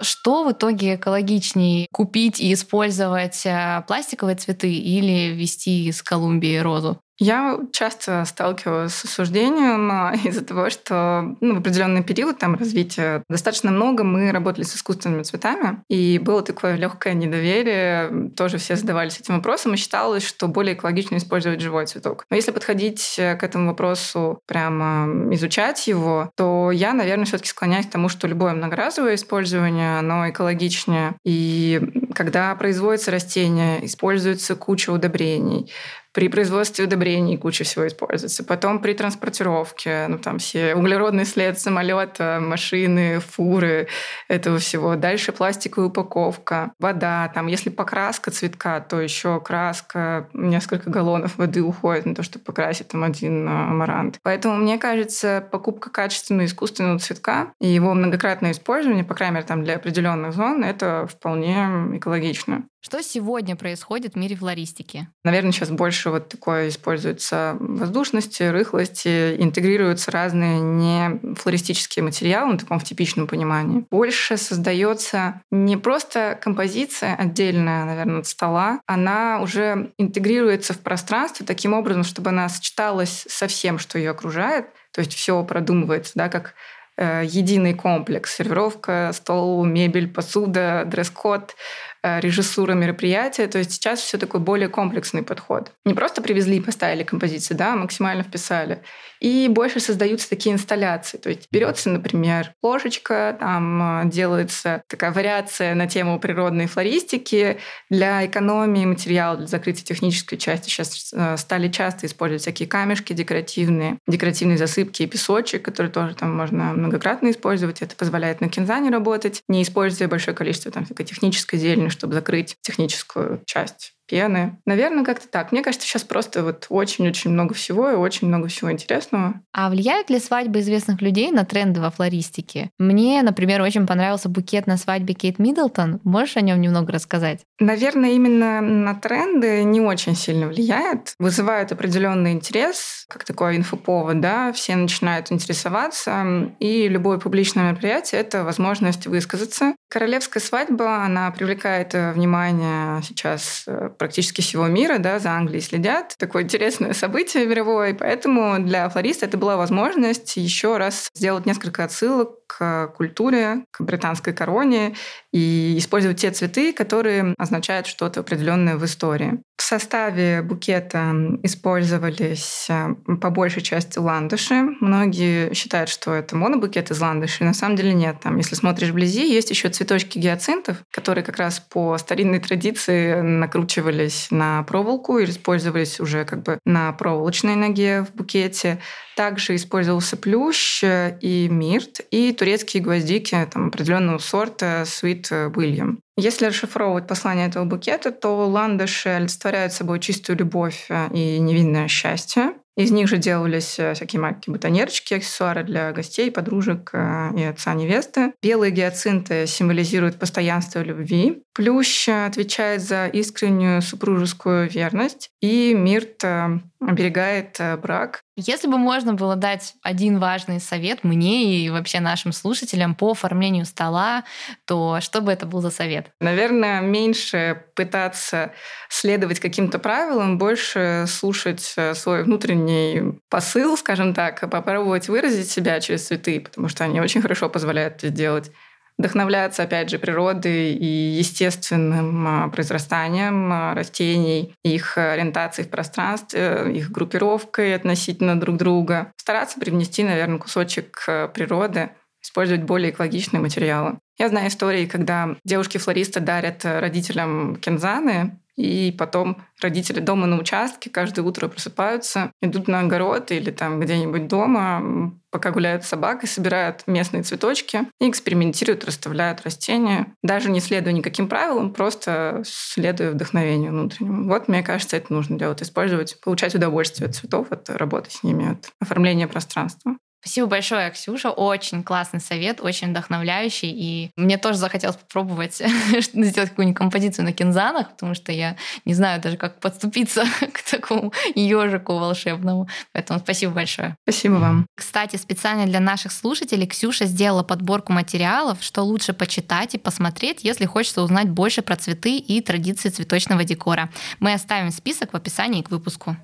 Что 0.00 0.44
в 0.44 0.52
итоге 0.52 0.94
экологичнее? 0.94 1.88
Купить 1.92 2.40
и 2.40 2.52
использовать 2.52 3.44
э, 3.44 3.82
пластиковые 3.88 4.36
цветы 4.36 4.72
или 4.72 5.32
ввести 5.32 5.86
из 5.86 6.02
Колумбии 6.02 6.56
розу? 6.58 7.00
Я 7.18 7.58
часто 7.72 8.24
сталкивалась 8.24 8.94
с 8.94 9.04
осуждением 9.04 9.90
а, 9.90 10.12
из-за 10.24 10.44
того, 10.44 10.70
что 10.70 11.36
ну, 11.40 11.54
в 11.54 11.58
определенный 11.58 12.04
период 12.04 12.38
там 12.38 12.54
развития 12.54 13.24
достаточно 13.28 13.70
много 13.70 14.04
мы 14.04 14.30
работали 14.30 14.64
с 14.64 14.76
искусственными 14.76 15.22
цветами, 15.24 15.82
и 15.88 16.18
было 16.18 16.42
такое 16.42 16.76
легкое 16.76 17.14
недоверие, 17.14 18.30
тоже 18.36 18.58
все 18.58 18.76
задавались 18.76 19.18
этим 19.18 19.36
вопросом, 19.36 19.74
и 19.74 19.76
считалось, 19.76 20.24
что 20.24 20.46
более 20.48 20.74
экологично 20.74 21.16
использовать 21.16 21.60
живой 21.60 21.86
цветок. 21.86 22.24
Но 22.30 22.36
если 22.36 22.52
подходить 22.52 23.14
к 23.16 23.42
этому 23.42 23.68
вопросу, 23.68 24.40
прямо 24.46 25.34
изучать 25.34 25.86
его, 25.88 26.30
то 26.36 26.70
я, 26.70 26.92
наверное, 26.92 27.24
все-таки 27.24 27.48
склоняюсь 27.48 27.86
к 27.86 27.90
тому, 27.90 28.08
что 28.08 28.28
любое 28.28 28.52
многоразовое 28.54 29.16
использование, 29.16 29.98
оно 29.98 30.28
экологичнее. 30.30 31.16
И 31.24 31.80
когда 32.14 32.54
производится 32.54 33.10
растение, 33.10 33.84
используется 33.84 34.54
куча 34.56 34.90
удобрений, 34.90 35.70
при 36.18 36.26
производстве 36.26 36.86
удобрений 36.86 37.36
куча 37.36 37.62
всего 37.62 37.86
используется. 37.86 38.42
Потом 38.42 38.80
при 38.80 38.92
транспортировке, 38.92 40.06
ну 40.08 40.18
там 40.18 40.38
все 40.40 40.74
углеродный 40.74 41.24
след 41.24 41.60
самолета, 41.60 42.40
машины, 42.42 43.20
фуры, 43.20 43.86
этого 44.26 44.58
всего. 44.58 44.96
Дальше 44.96 45.30
пластиковая 45.30 45.90
упаковка, 45.90 46.72
вода. 46.80 47.30
Там, 47.32 47.46
если 47.46 47.70
покраска 47.70 48.32
цветка, 48.32 48.80
то 48.80 49.00
еще 49.00 49.40
краска, 49.40 50.28
несколько 50.32 50.90
галлонов 50.90 51.38
воды 51.38 51.62
уходит 51.62 52.06
на 52.06 52.16
то, 52.16 52.24
чтобы 52.24 52.44
покрасить 52.44 52.88
там 52.88 53.04
один 53.04 53.48
а, 53.48 53.68
амарант. 53.70 54.18
Поэтому, 54.24 54.56
мне 54.56 54.76
кажется, 54.76 55.46
покупка 55.52 55.88
качественного 55.88 56.46
искусственного 56.46 56.98
цветка 56.98 57.52
и 57.60 57.68
его 57.68 57.94
многократное 57.94 58.50
использование, 58.50 59.04
по 59.04 59.14
крайней 59.14 59.36
мере, 59.36 59.46
там 59.46 59.62
для 59.62 59.76
определенных 59.76 60.32
зон, 60.32 60.64
это 60.64 61.06
вполне 61.06 61.68
экологично. 61.92 62.64
Что 62.80 63.02
сегодня 63.02 63.56
происходит 63.56 64.14
в 64.14 64.16
мире 64.16 64.36
флористики? 64.36 65.08
Наверное, 65.24 65.50
сейчас 65.50 65.70
больше 65.70 66.10
вот 66.10 66.28
такое 66.28 66.68
используется 66.68 67.56
воздушности, 67.58 68.44
рыхлости, 68.44 69.34
интегрируются 69.36 70.12
разные 70.12 70.60
не 70.60 71.34
флористические 71.34 72.04
материалы, 72.04 72.52
на 72.52 72.58
таком 72.58 72.78
в 72.78 72.84
типичном 72.84 73.26
понимании. 73.26 73.84
Больше 73.90 74.36
создается 74.36 75.42
не 75.50 75.76
просто 75.76 76.38
композиция 76.40 77.16
отдельная, 77.16 77.84
наверное, 77.84 78.20
от 78.20 78.26
стола, 78.28 78.80
она 78.86 79.40
уже 79.42 79.92
интегрируется 79.98 80.72
в 80.72 80.78
пространство 80.78 81.44
таким 81.44 81.74
образом, 81.74 82.04
чтобы 82.04 82.30
она 82.30 82.48
сочеталась 82.48 83.26
со 83.28 83.48
всем, 83.48 83.78
что 83.78 83.98
ее 83.98 84.10
окружает. 84.10 84.66
То 84.92 85.00
есть 85.00 85.14
все 85.14 85.42
продумывается, 85.44 86.12
да, 86.14 86.28
как 86.28 86.54
единый 86.98 87.74
комплекс. 87.74 88.34
Сервировка, 88.34 89.12
стол, 89.14 89.64
мебель, 89.64 90.08
посуда, 90.08 90.84
дресс-код, 90.86 91.54
Э, 92.00 92.20
режиссура 92.20 92.74
мероприятия. 92.74 93.48
То 93.48 93.58
есть 93.58 93.72
сейчас 93.72 94.00
все 94.00 94.18
такой 94.18 94.38
более 94.38 94.68
комплексный 94.68 95.24
подход. 95.24 95.72
Не 95.84 95.94
просто 95.94 96.22
привезли 96.22 96.58
и 96.58 96.60
поставили 96.60 97.02
композицию, 97.02 97.56
да, 97.56 97.72
а 97.72 97.76
максимально 97.76 98.22
вписали. 98.22 98.82
И 99.18 99.48
больше 99.48 99.80
создаются 99.80 100.30
такие 100.30 100.54
инсталляции. 100.54 101.18
То 101.18 101.28
есть 101.28 101.48
берется, 101.50 101.90
например, 101.90 102.52
ложечка, 102.62 103.36
там 103.40 104.02
э, 104.02 104.10
делается 104.10 104.82
такая 104.86 105.10
вариация 105.10 105.74
на 105.74 105.88
тему 105.88 106.20
природной 106.20 106.66
флористики 106.66 107.58
для 107.90 108.24
экономии 108.24 108.86
материала, 108.86 109.36
для 109.36 109.48
закрытия 109.48 109.84
технической 109.84 110.38
части. 110.38 110.70
Сейчас 110.70 111.12
э, 111.12 111.36
стали 111.36 111.68
часто 111.68 112.06
использовать 112.06 112.42
всякие 112.42 112.68
камешки 112.68 113.12
декоративные, 113.12 113.98
декоративные 114.06 114.56
засыпки 114.56 115.02
и 115.02 115.06
песочек, 115.06 115.64
которые 115.64 115.90
тоже 115.90 116.14
там 116.14 116.36
можно 116.36 116.74
многократно 116.88 117.30
использовать. 117.30 117.82
Это 117.82 117.94
позволяет 117.94 118.40
на 118.40 118.48
кинзане 118.48 118.90
работать, 118.90 119.42
не 119.48 119.62
используя 119.62 120.08
большое 120.08 120.36
количество 120.36 120.72
там 120.72 120.84
всякой 120.84 121.04
технической 121.04 121.58
зелени, 121.58 121.88
чтобы 121.88 122.14
закрыть 122.14 122.56
техническую 122.62 123.42
часть 123.46 123.94
пены. 124.08 124.58
Наверное, 124.66 125.04
как-то 125.04 125.28
так. 125.28 125.52
Мне 125.52 125.62
кажется, 125.62 125.86
сейчас 125.86 126.02
просто 126.02 126.42
вот 126.42 126.66
очень-очень 126.68 127.30
много 127.30 127.54
всего 127.54 127.90
и 127.90 127.94
очень 127.94 128.28
много 128.28 128.48
всего 128.48 128.72
интересного. 128.72 129.40
А 129.52 129.70
влияют 129.70 130.10
ли 130.10 130.18
свадьбы 130.18 130.60
известных 130.60 131.00
людей 131.02 131.30
на 131.30 131.44
тренды 131.44 131.80
во 131.80 131.90
флористике? 131.90 132.70
Мне, 132.78 133.22
например, 133.22 133.62
очень 133.62 133.86
понравился 133.86 134.28
букет 134.28 134.66
на 134.66 134.76
свадьбе 134.76 135.14
Кейт 135.14 135.38
Миддлтон. 135.38 136.00
Можешь 136.04 136.36
о 136.36 136.40
нем 136.40 136.60
немного 136.60 136.92
рассказать? 136.92 137.40
Наверное, 137.60 138.10
именно 138.10 138.60
на 138.60 138.94
тренды 138.94 139.62
не 139.64 139.80
очень 139.80 140.16
сильно 140.16 140.46
влияет. 140.48 141.14
Вызывают 141.18 141.72
определенный 141.72 142.32
интерес, 142.32 143.04
как 143.08 143.24
такой 143.24 143.56
инфоповод, 143.56 144.20
да, 144.20 144.52
все 144.52 144.76
начинают 144.76 145.30
интересоваться, 145.32 146.52
и 146.60 146.88
любое 146.88 147.18
публичное 147.18 147.70
мероприятие— 147.70 148.20
это 148.22 148.44
возможность 148.44 149.06
высказаться, 149.06 149.74
Королевская 149.88 150.42
свадьба, 150.42 151.02
она 151.02 151.30
привлекает 151.30 151.94
э, 151.94 152.12
внимание 152.12 153.02
сейчас 153.02 153.64
э, 153.66 153.88
практически 153.96 154.42
всего 154.42 154.66
мира, 154.66 154.98
да, 154.98 155.18
за 155.18 155.30
Англией 155.30 155.62
следят. 155.62 156.14
Такое 156.18 156.42
интересное 156.42 156.92
событие 156.94 157.46
мировое, 157.46 157.94
поэтому 157.94 158.58
для 158.58 158.88
флориста 158.90 159.24
это 159.24 159.38
была 159.38 159.56
возможность 159.56 160.36
еще 160.36 160.76
раз 160.76 161.08
сделать 161.14 161.46
несколько 161.46 161.84
отсылок 161.84 162.46
к 162.46 162.88
культуре, 162.96 163.64
к 163.70 163.80
британской 163.80 164.34
короне 164.34 164.94
и 165.32 165.76
использовать 165.78 166.20
те 166.20 166.32
цветы, 166.32 166.74
которые 166.74 167.34
означают 167.38 167.86
что-то 167.86 168.20
определенное 168.20 168.76
в 168.76 168.84
истории. 168.84 169.42
В 169.58 169.62
составе 169.64 170.40
букета 170.40 171.12
использовались 171.42 172.68
э, 172.70 172.94
по 173.20 173.30
большей 173.30 173.60
части 173.60 173.98
ландыши. 173.98 174.54
Многие 174.80 175.52
считают, 175.52 175.90
что 175.90 176.14
это 176.14 176.36
монобукет 176.36 176.92
из 176.92 177.00
ландышей. 177.00 177.44
На 177.44 177.52
самом 177.52 177.74
деле 177.74 177.92
нет. 177.92 178.20
Там, 178.22 178.36
если 178.36 178.54
смотришь 178.54 178.90
вблизи, 178.90 179.28
есть 179.28 179.50
еще 179.50 179.68
цветочки 179.68 180.16
гиацинтов, 180.16 180.76
которые 180.92 181.24
как 181.24 181.38
раз 181.38 181.58
по 181.58 181.98
старинной 181.98 182.38
традиции 182.38 183.20
накручивались 183.20 184.28
на 184.30 184.62
проволоку 184.62 185.18
и 185.18 185.24
использовались 185.24 185.98
уже 185.98 186.24
как 186.24 186.44
бы 186.44 186.60
на 186.64 186.92
проволочной 186.92 187.56
ноге 187.56 188.04
в 188.04 188.16
букете. 188.16 188.78
Также 189.16 189.56
использовался 189.56 190.16
плющ 190.16 190.84
и 190.84 191.48
мирт, 191.50 192.00
и 192.12 192.32
турецкие 192.32 192.80
гвоздики 192.80 193.36
там, 193.52 193.66
определенного 193.66 194.18
сорта 194.18 194.82
Sweet 194.82 195.52
William. 195.52 195.96
Если 196.20 196.46
расшифровывать 196.46 197.06
послание 197.06 197.46
этого 197.46 197.64
букета, 197.64 198.10
то 198.10 198.48
ландыши 198.48 199.08
олицетворяют 199.08 199.72
собой 199.72 200.00
чистую 200.00 200.36
любовь 200.36 200.88
и 201.12 201.38
невинное 201.38 201.86
счастье. 201.86 202.54
Из 202.78 202.92
них 202.92 203.08
же 203.08 203.16
делались 203.18 203.76
э, 203.80 203.92
всякие 203.94 204.22
маленькие 204.22 204.52
бутонерочки, 204.52 205.14
аксессуары 205.14 205.64
для 205.64 205.90
гостей, 205.90 206.30
подружек 206.30 206.90
э, 206.92 207.30
и 207.36 207.42
отца 207.42 207.74
невесты. 207.74 208.32
Белые 208.40 208.70
гиацинты 208.70 209.48
символизируют 209.48 210.16
постоянство 210.16 210.80
любви. 210.80 211.42
Плющ 211.54 212.08
отвечает 212.08 212.82
за 212.82 213.08
искреннюю 213.08 213.82
супружескую 213.82 214.70
верность. 214.70 215.28
И 215.42 215.74
мирт 215.74 216.22
э, 216.22 216.60
оберегает 216.80 217.60
брак. 217.82 218.20
Если 218.36 218.68
бы 218.68 218.78
можно 218.78 219.14
было 219.14 219.34
дать 219.34 219.74
один 219.82 220.18
важный 220.18 220.60
совет 220.60 221.02
мне 221.02 221.56
и 221.56 221.70
вообще 221.70 221.98
нашим 222.00 222.32
слушателям 222.32 222.94
по 222.94 223.10
оформлению 223.10 223.64
стола, 223.64 224.24
то 224.64 225.00
что 225.00 225.20
бы 225.20 225.32
это 225.32 225.44
был 225.44 225.60
за 225.60 225.70
совет? 225.70 226.10
Наверное, 226.20 226.80
меньше 226.80 227.64
пытаться 227.74 228.52
следовать 228.88 229.40
каким-то 229.40 229.78
правилам, 229.78 230.38
больше 230.38 231.06
слушать 231.08 231.74
свой 231.94 232.22
внутренний 232.22 233.18
посыл, 233.28 233.76
скажем 233.76 234.14
так, 234.14 234.48
попробовать 234.48 235.08
выразить 235.08 235.50
себя 235.50 235.80
через 235.80 236.06
цветы, 236.06 236.40
потому 236.40 236.68
что 236.68 236.84
они 236.84 237.00
очень 237.00 237.22
хорошо 237.22 237.48
позволяют 237.48 237.96
это 237.96 238.08
сделать 238.08 238.52
вдохновляться, 238.98 239.62
опять 239.62 239.90
же, 239.90 239.98
природой 239.98 240.72
и 240.72 240.86
естественным 240.86 242.26
а, 242.26 242.48
произрастанием 242.48 243.52
а, 243.52 243.74
растений, 243.74 244.54
их 244.64 244.98
ориентацией 244.98 245.66
в 245.66 245.70
пространстве, 245.70 246.72
их 246.74 246.90
группировкой 246.90 247.74
относительно 247.74 248.38
друг 248.38 248.56
друга. 248.56 249.12
Стараться 249.16 249.60
привнести, 249.60 250.02
наверное, 250.02 250.38
кусочек 250.38 251.04
а, 251.06 251.28
природы, 251.28 251.90
использовать 252.22 252.64
более 252.64 252.90
экологичные 252.90 253.40
материалы. 253.40 253.98
Я 254.18 254.28
знаю 254.28 254.48
истории, 254.48 254.86
когда 254.86 255.36
девушки-флористы 255.44 256.18
дарят 256.18 256.64
родителям 256.64 257.56
кензаны, 257.56 258.40
и 258.58 258.90
потом 258.90 259.40
родители 259.62 260.00
дома 260.00 260.26
на 260.26 260.36
участке 260.36 260.90
каждое 260.90 261.22
утро 261.22 261.46
просыпаются, 261.46 262.32
идут 262.42 262.66
на 262.66 262.80
огород 262.80 263.30
или 263.30 263.52
там 263.52 263.78
где-нибудь 263.78 264.26
дома, 264.26 265.12
пока 265.30 265.52
гуляют 265.52 265.84
с 265.84 265.88
собакой, 265.88 266.28
собирают 266.28 266.82
местные 266.88 267.22
цветочки 267.22 267.82
и 268.00 268.10
экспериментируют, 268.10 268.84
расставляют 268.84 269.42
растения, 269.42 270.12
даже 270.24 270.50
не 270.50 270.58
следуя 270.58 270.92
никаким 270.92 271.28
правилам, 271.28 271.72
просто 271.72 272.42
следуя 272.44 273.12
вдохновению 273.12 273.70
внутреннему. 273.70 274.28
Вот, 274.28 274.48
мне 274.48 274.64
кажется, 274.64 274.96
это 274.96 275.12
нужно 275.12 275.38
делать, 275.38 275.62
использовать, 275.62 276.20
получать 276.20 276.56
удовольствие 276.56 277.08
от 277.08 277.14
цветов, 277.14 277.52
от 277.52 277.70
работы 277.70 278.10
с 278.10 278.24
ними, 278.24 278.52
от 278.52 278.70
оформления 278.80 279.28
пространства. 279.28 279.96
Спасибо 280.28 280.46
большое, 280.46 280.90
Ксюша. 280.90 281.30
Очень 281.30 281.82
классный 281.82 282.20
совет, 282.20 282.60
очень 282.60 282.90
вдохновляющий. 282.90 283.70
И 283.70 284.10
мне 284.14 284.36
тоже 284.36 284.58
захотелось 284.58 284.96
попробовать 284.96 285.54
сделать 286.12 286.50
какую-нибудь 286.50 286.76
композицию 286.76 287.24
на 287.24 287.32
кинзанах, 287.32 287.92
потому 287.92 288.12
что 288.12 288.30
я 288.30 288.56
не 288.84 288.92
знаю 288.92 289.22
даже, 289.22 289.38
как 289.38 289.58
подступиться 289.58 290.26
к 290.52 290.70
такому 290.70 291.14
ежику 291.34 291.94
волшебному. 291.94 292.68
Поэтому 292.92 293.20
спасибо 293.20 293.54
большое. 293.54 293.96
Спасибо 294.02 294.34
вам. 294.34 294.66
Кстати, 294.76 295.16
специально 295.16 295.64
для 295.64 295.80
наших 295.80 296.12
слушателей 296.12 296.66
Ксюша 296.66 297.06
сделала 297.06 297.42
подборку 297.42 297.94
материалов, 297.94 298.58
что 298.60 298.82
лучше 298.82 299.14
почитать 299.14 299.76
и 299.76 299.78
посмотреть, 299.78 300.44
если 300.44 300.66
хочется 300.66 301.00
узнать 301.00 301.30
больше 301.30 301.62
про 301.62 301.76
цветы 301.76 302.18
и 302.18 302.42
традиции 302.42 302.90
цветочного 302.90 303.44
декора. 303.44 303.88
Мы 304.20 304.34
оставим 304.34 304.72
список 304.72 305.14
в 305.14 305.16
описании 305.16 305.62
к 305.62 305.70
выпуску. 305.70 306.18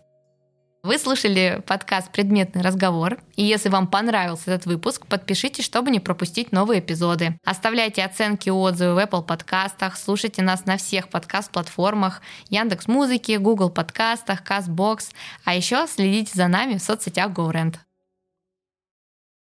Вы 0.84 0.98
слушали 0.98 1.62
подкаст 1.66 2.12
«Предметный 2.12 2.60
разговор». 2.60 3.16
И 3.36 3.42
если 3.42 3.70
вам 3.70 3.86
понравился 3.86 4.50
этот 4.50 4.66
выпуск, 4.66 5.06
подпишитесь, 5.06 5.64
чтобы 5.64 5.90
не 5.90 5.98
пропустить 5.98 6.52
новые 6.52 6.80
эпизоды. 6.80 7.38
Оставляйте 7.42 8.04
оценки 8.04 8.48
и 8.48 8.52
отзывы 8.52 8.94
в 8.94 8.98
Apple 8.98 9.24
подкастах, 9.24 9.96
слушайте 9.96 10.42
нас 10.42 10.66
на 10.66 10.76
всех 10.76 11.08
подкаст-платформах, 11.08 12.20
Яндекс 12.50 12.86
Музыки, 12.86 13.38
Google 13.38 13.70
подкастах, 13.70 14.42
CastBox, 14.42 15.12
а 15.46 15.54
еще 15.54 15.86
следите 15.86 16.32
за 16.34 16.48
нами 16.48 16.74
в 16.74 16.82
соцсетях 16.82 17.30
GoRent. 17.30 17.76